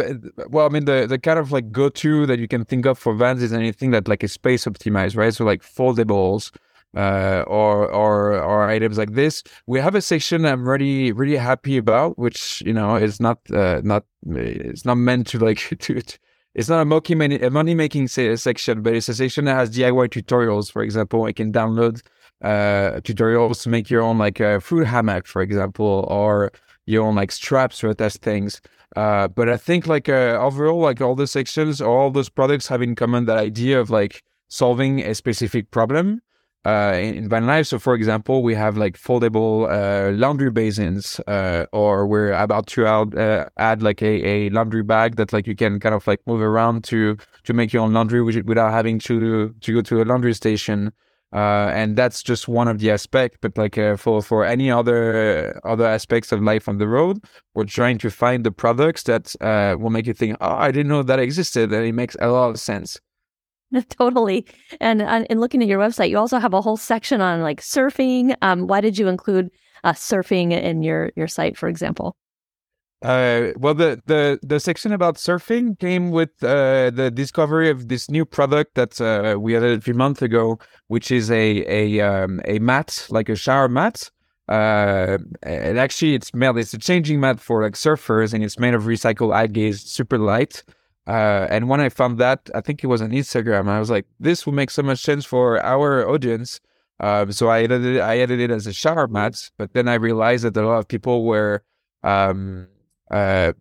well, 0.48 0.64
I 0.64 0.70
mean 0.70 0.86
the 0.86 1.06
the 1.06 1.18
kind 1.18 1.38
of 1.38 1.52
like 1.52 1.70
go 1.70 1.90
to 1.90 2.26
that 2.26 2.38
you 2.38 2.48
can 2.48 2.64
think 2.64 2.86
of 2.86 2.96
for 2.98 3.12
vans 3.12 3.42
is 3.42 3.52
anything 3.52 3.90
that 3.90 4.08
like 4.08 4.24
is 4.24 4.32
space 4.32 4.64
optimized, 4.64 5.16
right? 5.16 5.34
So 5.34 5.44
like 5.44 5.62
foldables 5.62 6.52
uh, 6.96 7.44
or 7.46 7.90
or 7.90 8.40
or 8.40 8.68
items 8.68 8.98
like 8.98 9.12
this. 9.12 9.42
We 9.66 9.80
have 9.80 9.94
a 9.94 10.02
section 10.02 10.44
I'm 10.44 10.68
really 10.68 11.12
really 11.12 11.36
happy 11.36 11.76
about, 11.76 12.18
which 12.18 12.62
you 12.62 12.72
know 12.72 12.96
is 12.96 13.20
not 13.20 13.38
uh, 13.52 13.80
not 13.84 14.04
it's 14.26 14.84
not 14.84 14.96
meant 14.96 15.26
to 15.28 15.38
like 15.38 15.58
to. 15.80 16.00
it's 16.54 16.68
not 16.68 16.80
a 16.80 16.84
money, 16.84 17.74
making 17.74 18.08
section, 18.08 18.82
but 18.82 18.94
it's 18.94 19.08
a 19.08 19.14
section 19.14 19.44
that 19.44 19.54
has 19.54 19.70
DIY 19.76 20.08
tutorials. 20.08 20.72
For 20.72 20.82
example, 20.82 21.24
I 21.24 21.32
can 21.32 21.52
download 21.52 22.02
uh, 22.42 23.00
tutorials 23.02 23.62
to 23.62 23.68
make 23.68 23.90
your 23.90 24.02
own 24.02 24.18
like 24.18 24.40
a 24.40 24.60
fruit 24.60 24.86
hammock, 24.86 25.26
for 25.26 25.42
example, 25.42 26.06
or 26.08 26.50
your 26.86 27.06
own 27.06 27.14
like 27.14 27.32
straps 27.32 27.78
to 27.80 27.90
attach 27.90 28.14
things. 28.16 28.60
Uh, 28.96 29.28
but 29.28 29.48
I 29.48 29.56
think 29.56 29.86
like 29.86 30.08
uh, 30.08 30.38
overall, 30.40 30.80
like 30.80 31.00
all 31.00 31.14
the 31.14 31.26
sections, 31.26 31.80
all 31.80 32.10
those 32.10 32.30
products 32.30 32.66
have 32.68 32.80
in 32.80 32.94
common 32.94 33.26
that 33.26 33.36
idea 33.36 33.78
of 33.78 33.90
like 33.90 34.22
solving 34.48 35.00
a 35.00 35.14
specific 35.14 35.70
problem 35.70 36.22
uh, 36.64 36.94
in, 36.96 37.28
van 37.28 37.46
life. 37.46 37.66
So, 37.66 37.78
for 37.78 37.94
example, 37.94 38.42
we 38.42 38.54
have 38.54 38.76
like 38.76 38.98
foldable 38.98 39.68
uh, 39.70 40.12
laundry 40.12 40.50
basins, 40.50 41.20
uh, 41.26 41.66
or 41.72 42.06
we're 42.06 42.32
about 42.32 42.66
to 42.68 42.86
add, 42.86 43.14
uh, 43.16 43.46
add 43.56 43.82
like 43.82 44.02
a, 44.02 44.26
a 44.26 44.50
laundry 44.50 44.82
bag 44.82 45.16
that 45.16 45.32
like 45.32 45.46
you 45.46 45.54
can 45.54 45.80
kind 45.80 45.94
of 45.94 46.06
like 46.06 46.20
move 46.26 46.40
around 46.40 46.84
to 46.84 47.16
to 47.44 47.52
make 47.52 47.72
your 47.72 47.82
own 47.82 47.92
laundry 47.92 48.22
without 48.22 48.72
having 48.72 48.98
to 49.00 49.54
to 49.60 49.72
go 49.74 49.82
to 49.82 50.02
a 50.02 50.04
laundry 50.04 50.34
station. 50.34 50.92
Uh, 51.30 51.70
and 51.74 51.94
that's 51.94 52.22
just 52.22 52.48
one 52.48 52.68
of 52.68 52.78
the 52.78 52.90
aspects. 52.90 53.36
But 53.42 53.56
like 53.58 53.76
uh, 53.76 53.96
for 53.96 54.22
for 54.22 54.44
any 54.44 54.70
other 54.70 55.60
other 55.64 55.86
aspects 55.86 56.32
of 56.32 56.42
life 56.42 56.68
on 56.68 56.78
the 56.78 56.88
road, 56.88 57.22
we're 57.54 57.64
trying 57.64 57.98
to 57.98 58.10
find 58.10 58.44
the 58.44 58.50
products 58.50 59.02
that 59.04 59.34
will 59.78 59.90
make 59.90 60.06
you 60.06 60.14
think, 60.14 60.38
"Oh, 60.40 60.56
I 60.56 60.70
didn't 60.70 60.88
know 60.88 61.02
that 61.02 61.18
existed," 61.18 61.72
and 61.72 61.84
it 61.84 61.92
makes 61.92 62.16
a 62.20 62.28
lot 62.28 62.50
of 62.50 62.58
sense. 62.58 62.98
totally. 63.90 64.46
And 64.80 65.02
in 65.28 65.40
looking 65.40 65.62
at 65.62 65.68
your 65.68 65.78
website, 65.78 66.10
you 66.10 66.18
also 66.18 66.38
have 66.38 66.54
a 66.54 66.60
whole 66.60 66.76
section 66.76 67.20
on 67.20 67.42
like 67.42 67.60
surfing. 67.60 68.34
Um, 68.42 68.66
why 68.66 68.80
did 68.80 68.98
you 68.98 69.08
include 69.08 69.50
uh, 69.84 69.92
surfing 69.92 70.52
in 70.52 70.82
your 70.82 71.10
your 71.16 71.28
site, 71.28 71.56
for 71.56 71.68
example? 71.68 72.16
Uh, 73.00 73.52
well, 73.56 73.74
the, 73.74 74.02
the 74.06 74.40
the 74.42 74.58
section 74.58 74.92
about 74.92 75.16
surfing 75.16 75.78
came 75.78 76.10
with 76.10 76.30
uh, 76.42 76.90
the 76.90 77.12
discovery 77.14 77.70
of 77.70 77.86
this 77.88 78.10
new 78.10 78.24
product 78.24 78.74
that 78.74 79.00
uh, 79.00 79.38
we 79.38 79.56
added 79.56 79.78
a 79.78 79.80
few 79.80 79.94
months 79.94 80.20
ago, 80.20 80.58
which 80.88 81.12
is 81.12 81.30
a 81.30 81.64
a 81.68 82.00
um, 82.00 82.40
a 82.46 82.58
mat, 82.58 83.06
like 83.10 83.28
a 83.28 83.36
shower 83.36 83.68
mat. 83.68 84.10
Uh, 84.48 85.18
and 85.42 85.78
actually, 85.78 86.14
it's 86.14 86.34
made. 86.34 86.56
It's 86.56 86.74
a 86.74 86.78
changing 86.78 87.20
mat 87.20 87.38
for 87.38 87.62
like 87.62 87.74
surfers, 87.74 88.34
and 88.34 88.42
it's 88.42 88.58
made 88.58 88.74
of 88.74 88.84
recycled 88.84 89.36
algae. 89.36 89.72
Super 89.74 90.18
light. 90.18 90.64
Uh, 91.08 91.46
and 91.48 91.70
when 91.70 91.80
I 91.80 91.88
found 91.88 92.18
that, 92.18 92.50
I 92.54 92.60
think 92.60 92.84
it 92.84 92.86
was 92.86 93.00
on 93.00 93.10
Instagram, 93.10 93.66
I 93.66 93.80
was 93.80 93.88
like, 93.88 94.06
this 94.20 94.44
will 94.44 94.52
make 94.52 94.70
so 94.70 94.82
much 94.82 95.00
sense 95.00 95.24
for 95.24 95.58
our 95.64 96.06
audience. 96.06 96.60
Um, 97.00 97.32
so 97.32 97.48
I 97.48 97.62
edited 97.62 97.96
it, 97.96 98.00
I 98.00 98.18
edited 98.18 98.50
it 98.50 98.54
as 98.54 98.66
a 98.66 98.74
shower 98.74 99.08
mat, 99.08 99.50
but 99.56 99.72
then 99.72 99.88
I 99.88 99.94
realized 99.94 100.44
that 100.44 100.56
a 100.56 100.66
lot 100.66 100.78
of 100.78 100.86
people 100.86 101.24
were 101.24 101.62
um, 102.02 102.68
uh, 103.10 103.52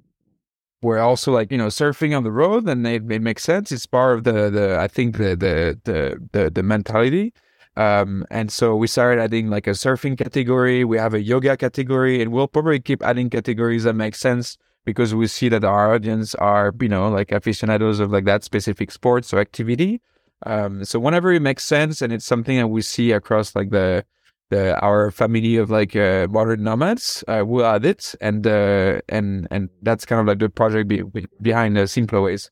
were 0.81 0.99
also 0.99 1.31
like 1.31 1.51
you 1.51 1.57
know 1.57 1.67
surfing 1.67 2.17
on 2.17 2.23
the 2.23 2.31
road, 2.31 2.67
and 2.67 2.85
it, 2.85 3.09
it 3.09 3.21
makes 3.21 3.43
sense. 3.43 3.71
It's 3.71 3.85
part 3.85 4.17
of 4.17 4.23
the 4.25 4.49
the 4.49 4.77
I 4.79 4.87
think 4.87 5.17
the 5.17 5.35
the 5.35 5.79
the 5.85 6.27
the, 6.33 6.49
the 6.49 6.63
mentality. 6.63 7.33
Um, 7.77 8.25
and 8.31 8.51
so 8.51 8.75
we 8.75 8.87
started 8.87 9.21
adding 9.21 9.49
like 9.49 9.67
a 9.67 9.71
surfing 9.71 10.17
category. 10.17 10.83
We 10.83 10.97
have 10.97 11.13
a 11.13 11.21
yoga 11.21 11.55
category, 11.55 12.21
and 12.21 12.31
we'll 12.33 12.47
probably 12.47 12.79
keep 12.79 13.03
adding 13.03 13.29
categories 13.29 13.83
that 13.83 13.93
make 13.93 14.15
sense 14.15 14.57
because 14.87 15.13
we 15.13 15.27
see 15.27 15.49
that 15.49 15.65
our 15.65 15.95
audience 15.95 16.33
are, 16.35 16.73
you 16.79 16.87
know, 16.87 17.09
like 17.09 17.33
aficionados 17.33 17.99
of 17.99 18.09
like 18.09 18.23
that 18.23 18.45
specific 18.45 18.89
sports 18.89 19.33
or 19.33 19.39
activity. 19.39 19.99
Um, 20.45 20.85
so 20.85 20.97
whenever 20.97 21.33
it 21.33 21.41
makes 21.41 21.65
sense 21.65 22.01
and 22.01 22.13
it's 22.13 22.23
something 22.23 22.55
that 22.57 22.69
we 22.69 22.81
see 22.81 23.11
across 23.11 23.53
like 23.53 23.69
the 23.71 24.05
the 24.49 24.79
our 24.79 25.11
family 25.11 25.57
of 25.57 25.69
like 25.69 25.93
uh, 25.93 26.27
modern 26.29 26.63
nomads, 26.63 27.21
uh, 27.27 27.43
we'll 27.45 27.65
add 27.65 27.85
it, 27.85 28.15
and 28.21 28.47
uh, 28.47 29.01
and 29.09 29.45
and 29.51 29.67
that's 29.81 30.05
kind 30.05 30.21
of 30.21 30.27
like 30.27 30.39
the 30.39 30.47
project 30.47 30.87
be, 30.87 31.01
be 31.01 31.27
behind 31.41 31.75
the 31.75 31.85
Simpler 31.85 32.21
Ways. 32.21 32.49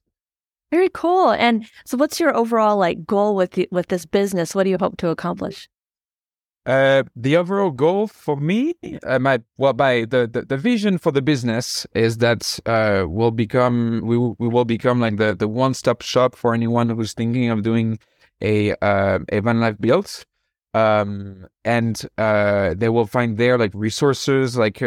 Very 0.72 0.90
cool. 0.90 1.32
And 1.32 1.66
so, 1.86 1.96
what's 1.96 2.20
your 2.20 2.36
overall 2.36 2.76
like 2.76 3.06
goal 3.06 3.34
with 3.34 3.52
the, 3.52 3.70
with 3.72 3.88
this 3.88 4.06
business? 4.06 4.54
What 4.54 4.66
do 4.66 4.72
you 4.72 4.78
hope 4.78 4.98
to 4.98 5.08
accomplish? 5.08 5.70
Uh, 6.66 7.04
the 7.16 7.38
overall 7.38 7.70
goal 7.70 8.08
for 8.08 8.38
me, 8.38 8.74
uh, 9.04 9.20
my 9.20 9.40
well, 9.58 9.74
by 9.74 10.00
the, 10.06 10.28
the, 10.32 10.42
the 10.42 10.58
vision 10.58 10.98
for 10.98 11.12
the 11.12 11.22
business 11.22 11.86
is 11.94 12.18
that 12.18 12.60
uh, 12.66 13.06
we'll 13.08 13.30
become 13.30 14.02
we 14.04 14.18
we 14.18 14.48
will 14.48 14.66
become 14.66 15.00
like 15.00 15.18
the 15.18 15.36
the 15.36 15.48
one 15.48 15.76
stop 15.76 16.02
shop 16.02 16.36
for 16.36 16.56
anyone 16.56 16.90
who's 16.90 17.14
thinking 17.14 17.52
of 17.52 17.62
doing 17.62 18.00
a 18.42 18.72
uh, 18.84 19.20
a 19.30 19.42
van 19.42 19.60
life 19.60 19.76
build, 19.80 20.26
um, 20.74 21.46
and 21.64 22.02
uh, 22.18 22.74
they 22.76 22.90
will 22.90 23.06
find 23.06 23.38
there 23.38 23.60
like 23.60 23.72
resources 23.76 24.58
like 24.58 24.82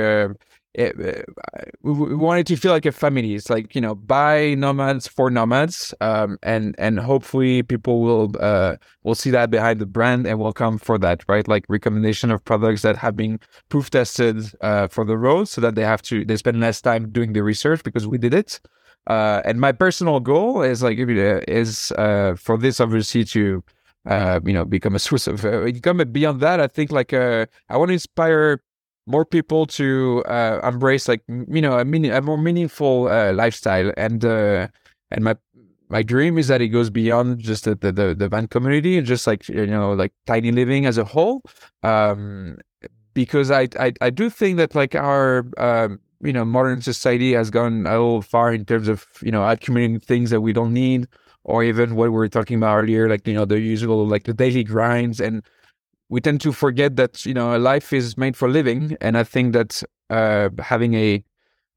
uh, 0.79 0.83
it, 0.83 1.29
uh, 1.55 1.63
we, 1.83 2.15
wanted 2.15 2.47
to 2.47 2.57
feel 2.57 2.73
like 2.73 2.87
a 2.87 2.93
family. 2.93 3.35
It's 3.35 3.51
like 3.51 3.75
you 3.75 3.81
know, 3.81 3.95
by 3.95 4.55
nomads 4.55 5.09
for 5.09 5.31
nomads, 5.31 5.95
um, 6.01 6.39
and 6.43 6.75
and 6.79 6.99
hopefully 6.99 7.63
people 7.63 8.01
will 8.01 8.33
uh, 8.41 8.77
will 9.03 9.15
see 9.15 9.31
that 9.31 9.51
behind 9.51 9.81
the 9.81 9.87
brand 9.87 10.27
and 10.27 10.39
will 10.39 10.53
come 10.53 10.79
for 10.79 10.99
that, 10.99 11.25
right? 11.29 11.47
Like 11.47 11.65
recommendation 11.69 12.31
of 12.31 12.45
products 12.45 12.83
that 12.83 12.97
have 12.97 13.17
been 13.17 13.41
proof 13.69 13.91
tested 13.91 14.37
uh, 14.61 14.89
for 14.89 15.05
the 15.05 15.17
road, 15.17 15.49
so 15.49 15.61
that 15.61 15.75
they 15.75 15.85
have 15.85 16.03
to 16.03 16.25
they 16.25 16.37
spend 16.37 16.61
less 16.61 16.81
time 16.81 17.11
doing 17.11 17.33
the 17.33 17.43
research 17.43 17.83
because 17.83 18.07
we 18.07 18.19
did 18.19 18.35
it. 18.35 18.61
Uh, 19.09 19.41
and 19.45 19.59
my 19.61 19.73
personal 19.73 20.21
goal 20.21 20.63
is 20.63 20.83
like 20.83 20.99
is 20.99 21.93
uh, 21.93 22.35
for 22.37 22.59
this 22.59 22.79
obviously 22.79 23.25
to 23.25 23.65
uh, 24.05 24.39
you 24.45 24.53
know 24.53 24.65
become 24.65 24.95
a 24.95 24.99
source 24.99 25.27
of 25.27 25.45
uh, 25.45 25.65
become 25.65 25.99
beyond 26.13 26.41
that. 26.41 26.61
I 26.61 26.67
think 26.67 26.93
like 26.93 27.13
I 27.13 27.47
want 27.71 27.89
to 27.89 27.95
inspire 27.95 28.63
more 29.09 29.25
people 29.25 29.67
to 29.67 30.23
uh, 30.27 30.61
embrace 30.63 31.09
like 31.09 31.23
you 31.29 31.61
know 31.63 31.79
a, 31.79 31.83
a 31.83 32.21
more 32.21 32.39
meaningful 32.39 33.09
uh, 33.09 33.33
lifestyle. 33.33 33.93
And 33.97 34.25
uh, 34.25 34.69
and 35.11 35.25
my 35.25 35.37
my 35.89 36.03
dream 36.03 36.39
is 36.39 36.49
that 36.49 36.61
it 36.61 36.69
goes 36.69 36.91
beyond 36.91 37.41
just 37.41 37.65
the, 37.65 37.75
the 37.75 38.15
the 38.17 38.29
van 38.29 38.47
community 38.49 38.99
and 38.99 39.07
just 39.07 39.27
like 39.27 39.49
you 39.49 39.67
know 39.67 39.93
like 39.93 40.13
tiny 40.27 40.53
living 40.53 40.87
as 40.87 40.99
a 40.99 41.05
whole. 41.05 41.43
Um, 41.83 42.59
because 43.15 43.51
I, 43.51 43.69
I 43.81 43.93
I 44.01 44.11
do 44.11 44.31
think 44.31 44.59
that 44.59 44.75
like 44.75 44.95
our 44.95 45.47
um, 45.59 46.01
you 46.23 46.33
know 46.33 46.45
modern 46.45 46.83
society 46.83 47.33
has 47.33 47.51
gone 47.51 47.87
a 47.87 47.93
little 47.93 48.23
far 48.23 48.53
in 48.53 48.65
terms 48.65 48.89
of 48.89 49.07
you 49.23 49.33
know 49.33 49.49
accumulating 49.49 50.01
things 50.01 50.31
that 50.31 50.41
we 50.41 50.53
don't 50.53 50.73
need 50.73 51.09
or 51.45 51.65
even 51.65 51.95
what 51.95 52.05
we 52.05 52.11
were 52.11 52.29
talking 52.29 52.59
about 52.59 52.77
earlier 52.77 53.09
like 53.09 53.27
you 53.27 53.35
know 53.35 53.45
the 53.45 53.59
usual 53.59 54.07
like 54.07 54.25
the 54.25 54.35
daily 54.35 54.65
grinds 54.65 55.21
and 55.21 55.43
we 56.09 56.21
tend 56.21 56.41
to 56.41 56.53
forget 56.53 56.97
that 56.97 57.25
you 57.27 57.35
know 57.35 57.57
life 57.59 57.93
is 57.93 58.17
made 58.17 58.37
for 58.37 58.49
living, 58.49 58.97
and 59.01 59.17
I 59.17 59.25
think 59.25 59.53
that 59.53 59.83
uh, 60.11 60.49
having 60.59 60.95
a, 60.95 61.25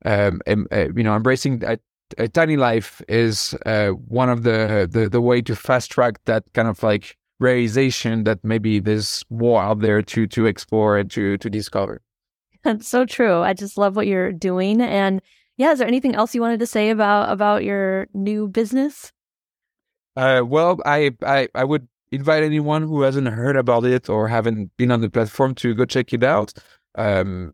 um, 0.06 0.42
a, 0.48 0.56
a, 0.72 0.86
you 0.96 1.04
know 1.04 1.16
embracing 1.16 1.64
a, 1.64 1.78
a 2.18 2.28
tiny 2.28 2.58
life 2.58 3.02
is 3.08 3.56
uh, 3.66 3.90
one 3.90 4.30
of 4.30 4.44
the, 4.44 4.88
the 4.90 5.10
the 5.10 5.22
way 5.22 5.42
to 5.42 5.56
fast 5.56 5.92
track 5.92 6.20
that 6.26 6.44
kind 6.54 6.68
of 6.68 6.82
like 6.84 7.18
realization 7.40 8.24
that 8.24 8.40
maybe 8.44 8.80
there's 8.80 9.24
more 9.30 9.62
out 9.62 9.80
there 9.80 10.02
to 10.02 10.28
to 10.28 10.46
explore 10.46 10.98
and 10.98 11.12
to 11.12 11.38
to 11.38 11.50
discover. 11.50 12.02
That's 12.64 12.88
so 12.88 13.06
true. 13.06 13.42
I 13.42 13.54
just 13.54 13.78
love 13.78 13.96
what 13.96 14.08
you're 14.08 14.32
doing, 14.32 14.82
and 14.82 15.22
yeah, 15.58 15.72
is 15.72 15.80
there 15.80 15.88
anything 15.88 16.16
else 16.16 16.34
you 16.34 16.42
wanted 16.42 16.60
to 16.60 16.68
say 16.68 16.90
about 16.90 17.32
about 17.32 17.64
your 17.64 18.08
new 18.14 18.48
business? 18.48 19.12
Uh, 20.16 20.42
well, 20.46 20.80
I, 20.86 21.12
I 21.22 21.48
I 21.56 21.64
would 21.64 21.88
invite 22.12 22.44
anyone 22.44 22.84
who 22.84 23.02
hasn't 23.02 23.28
heard 23.28 23.56
about 23.56 23.86
it 23.86 24.10
or 24.10 24.28
haven't 24.28 24.76
been 24.78 24.92
on 24.92 25.02
the 25.02 25.10
platform 25.10 25.56
to 25.56 25.74
go 25.74 25.86
check 25.86 26.14
it 26.14 26.24
out. 26.24 26.54
Um, 26.96 27.54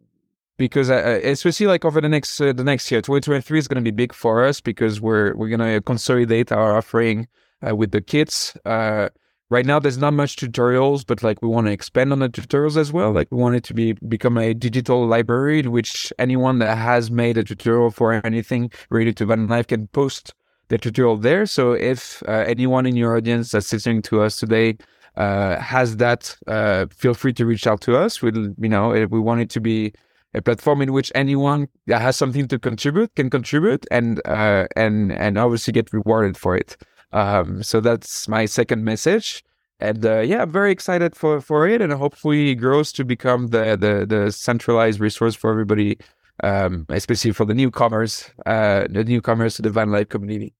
because 0.58 0.89
uh, 0.89 1.20
especially 1.24 1.67
like 1.67 1.86
over 1.86 2.02
the 2.02 2.10
next 2.10 2.41
uh, 2.41 2.52
the 2.52 2.63
next 2.63 2.89
year, 2.91 3.02
2023 3.02 3.60
is 3.60 3.67
going 3.67 3.84
to 3.84 3.91
be 3.91 3.96
big 3.96 4.13
for 4.13 4.43
us 4.43 4.60
because 4.60 5.00
we're 5.00 5.36
we're 5.36 5.50
going 5.50 5.60
to 5.60 5.82
consolidate 5.82 6.52
our 6.52 6.76
offering 6.76 7.28
uh, 7.67 7.76
with 7.76 7.91
the 7.91 8.02
kits. 8.02 8.58
Uh, 8.65 9.10
right 9.50 9.65
now, 9.65 9.80
there's 9.80 10.00
not 10.00 10.13
much 10.13 10.36
tutorials, 10.36 11.06
but 11.06 11.22
like 11.22 11.41
we 11.43 11.48
want 11.48 11.67
to 11.67 11.72
expand 11.74 12.12
on 12.12 12.20
the 12.20 12.30
tutorials 12.30 12.76
as 12.76 12.91
well. 12.91 13.12
Like 13.12 13.28
we 13.30 13.38
want 13.38 13.56
it 13.56 13.63
to 13.65 13.76
be 13.76 13.93
become 13.93 14.38
a 14.38 14.56
digital 14.56 15.06
library 15.06 15.60
in 15.60 15.72
which 15.72 16.12
anyone 16.17 16.58
that 16.60 16.76
has 16.76 17.12
made 17.12 17.38
a 17.38 17.43
tutorial 17.43 17.91
for 17.91 18.13
anything 18.26 18.72
related 18.89 19.17
to 19.17 19.28
van 19.28 19.48
life 19.48 19.67
can 19.67 19.88
post 19.88 20.34
the 20.69 20.77
tutorial 20.77 21.17
there. 21.17 21.45
So 21.45 21.73
if 21.73 22.21
uh, 22.27 22.43
anyone 22.47 22.86
in 22.86 22.95
your 22.95 23.15
audience 23.15 23.51
that's 23.51 23.71
listening 23.71 24.01
to 24.03 24.21
us 24.21 24.38
today 24.38 24.77
uh, 25.15 25.60
has 25.60 25.97
that, 25.97 26.36
uh, 26.47 26.86
feel 26.91 27.13
free 27.13 27.34
to 27.34 27.45
reach 27.45 27.65
out 27.65 27.82
to 27.82 27.97
us. 27.97 28.21
We, 28.21 28.32
you 28.34 28.69
know, 28.69 28.89
we 29.10 29.19
want 29.19 29.41
it 29.41 29.49
to 29.51 29.60
be 29.60 29.93
a 30.34 30.41
platform 30.41 30.82
in 30.82 30.93
which 30.93 31.12
anyone 31.15 31.67
that 31.88 32.01
has 32.01 32.15
something 32.15 32.47
to 32.47 32.60
contribute 32.60 33.15
can 33.15 33.30
contribute 33.30 33.86
and 33.91 34.21
uh, 34.25 34.67
and 34.75 35.12
and 35.13 35.38
obviously 35.38 35.73
get 35.73 35.91
rewarded 35.93 36.38
for 36.38 36.56
it. 36.56 36.77
Um, 37.12 37.63
so 37.63 37.80
that's 37.80 38.27
my 38.27 38.45
second 38.45 38.84
message. 38.84 39.43
And 39.80 40.06
uh, 40.06 40.19
yeah, 40.19 40.41
I'm 40.41 40.51
very 40.51 40.71
excited 40.71 41.15
for, 41.15 41.39
for 41.39 41.67
it, 41.67 41.82
and 41.82 41.93
hopefully 41.93 42.49
it 42.51 42.56
grows 42.56 42.91
to 42.93 43.06
become 43.06 43.47
the 43.47 43.77
the, 43.77 44.06
the 44.06 44.32
centralized 44.32 44.99
resource 44.99 45.36
for 45.36 45.49
everybody 45.49 45.97
um, 46.43 46.86
especially 46.89 47.32
for 47.32 47.45
the 47.45 47.54
newcomers, 47.54 48.30
uh, 48.45 48.88
the 48.89 49.04
newcomers 49.04 49.56
to 49.56 49.62
the 49.62 49.69
van 49.69 49.91
life 49.91 50.10
community. 50.10 50.54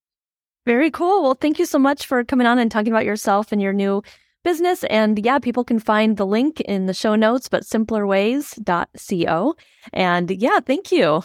Very 0.66 0.92
cool. 0.92 1.24
Well, 1.24 1.38
thank 1.40 1.60
you 1.60 1.66
so 1.66 1.80
much 1.80 2.06
for 2.06 2.24
coming 2.24 2.46
on 2.46 2.60
and 2.60 2.70
talking 2.70 2.92
about 2.92 3.06
yourself 3.06 3.52
and 3.52 3.62
your 3.62 3.74
new 3.74 4.04
business. 4.44 4.84
And 4.86 5.18
yeah, 5.24 5.40
people 5.40 5.64
can 5.64 5.80
find 5.80 6.18
the 6.18 6.26
link 6.26 6.60
in 6.62 6.88
the 6.88 6.94
show 6.94 7.16
notes, 7.16 7.48
but 7.48 7.64
simplerways.co. 7.64 9.56
And 9.94 10.32
yeah, 10.32 10.60
thank 10.60 10.92
you. 10.92 11.24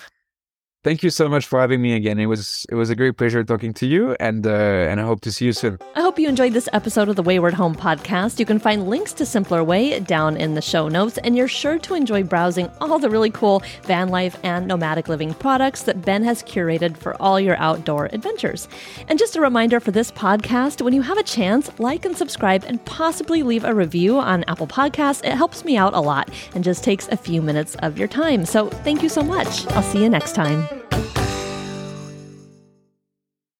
Thank 0.85 1.05
you 1.05 1.11
so 1.11 1.29
much 1.29 1.47
for 1.47 1.61
having 1.61 1.81
me 1.81 1.95
again. 1.95 2.19
It 2.19 2.27
was 2.27 2.67
it 2.69 2.75
was 2.75 2.91
a 2.91 2.97
great 2.97 3.17
pleasure 3.17 3.45
talking 3.45 3.73
to 3.75 3.87
you, 3.87 4.17
and 4.19 4.45
uh, 4.45 4.51
and 4.51 5.01
I 5.01 5.05
hope 5.05 5.21
to 5.21 5.31
see 5.31 5.45
you 5.45 5.53
soon. 5.53 5.79
I 5.95 6.01
hope 6.01 6.19
you 6.19 6.29
enjoyed 6.29 6.55
this 6.55 6.69
episode 6.73 7.09
of 7.09 7.15
the 7.15 7.23
Wayward 7.23 7.55
Home 7.55 7.77
podcast. 7.77 8.41
You 8.41 8.47
can 8.47 8.59
find 8.59 8.89
links 8.89 9.13
to 9.13 9.25
Simpler 9.25 9.63
Way 9.63 10.01
down 10.01 10.37
in 10.37 10.57
the 10.57 10.61
show 10.61 10.89
notes, 10.89 11.19
and 11.19 11.37
you're 11.37 11.47
sure 11.47 11.79
to 11.79 11.95
enjoy 11.95 12.25
browsing 12.25 12.69
all 12.81 12.99
the 12.99 13.09
really 13.09 13.31
cool 13.31 13.63
van 13.85 14.09
life 14.09 14.37
and 14.43 14.67
nomadic 14.67 15.09
living 15.09 15.35
products 15.35 15.85
that 15.85 16.03
Ben 16.03 16.25
has 16.25 16.43
curated 16.43 16.97
for 16.97 17.15
all 17.23 17.39
your 17.39 17.57
outdoor 17.59 18.07
adventures. 18.07 18.67
And 19.07 19.21
just 19.21 19.37
a 19.37 19.41
reminder 19.41 19.79
for 19.79 19.93
this 19.93 20.11
podcast: 20.11 20.83
when 20.83 20.95
you 20.95 21.03
have 21.03 21.17
a 21.19 21.23
chance, 21.23 21.71
like 21.79 22.05
and 22.05 22.17
subscribe, 22.17 22.65
and 22.65 22.85
possibly 22.87 23.45
leave 23.45 23.63
a 23.63 23.73
review 23.73 24.19
on 24.19 24.43
Apple 24.49 24.67
Podcasts. 24.67 25.25
It 25.25 25.37
helps 25.37 25.65
me 25.65 25.77
out 25.77 25.95
a 25.95 26.01
lot 26.01 26.29
and 26.57 26.65
just 26.65 26.83
takes 26.83 27.07
a 27.07 27.17
few 27.17 27.41
minutes 27.41 27.77
of 27.77 28.01
your 28.01 28.09
time. 28.09 28.45
So 28.45 28.69
thank 28.69 29.01
you 29.05 29.09
so 29.09 29.23
much. 29.23 29.65
I'll 29.69 29.85
see 29.85 30.03
you 30.03 30.09
next 30.09 30.35
time. 30.35 30.72
Thank 30.73 31.17
you. 31.17 31.22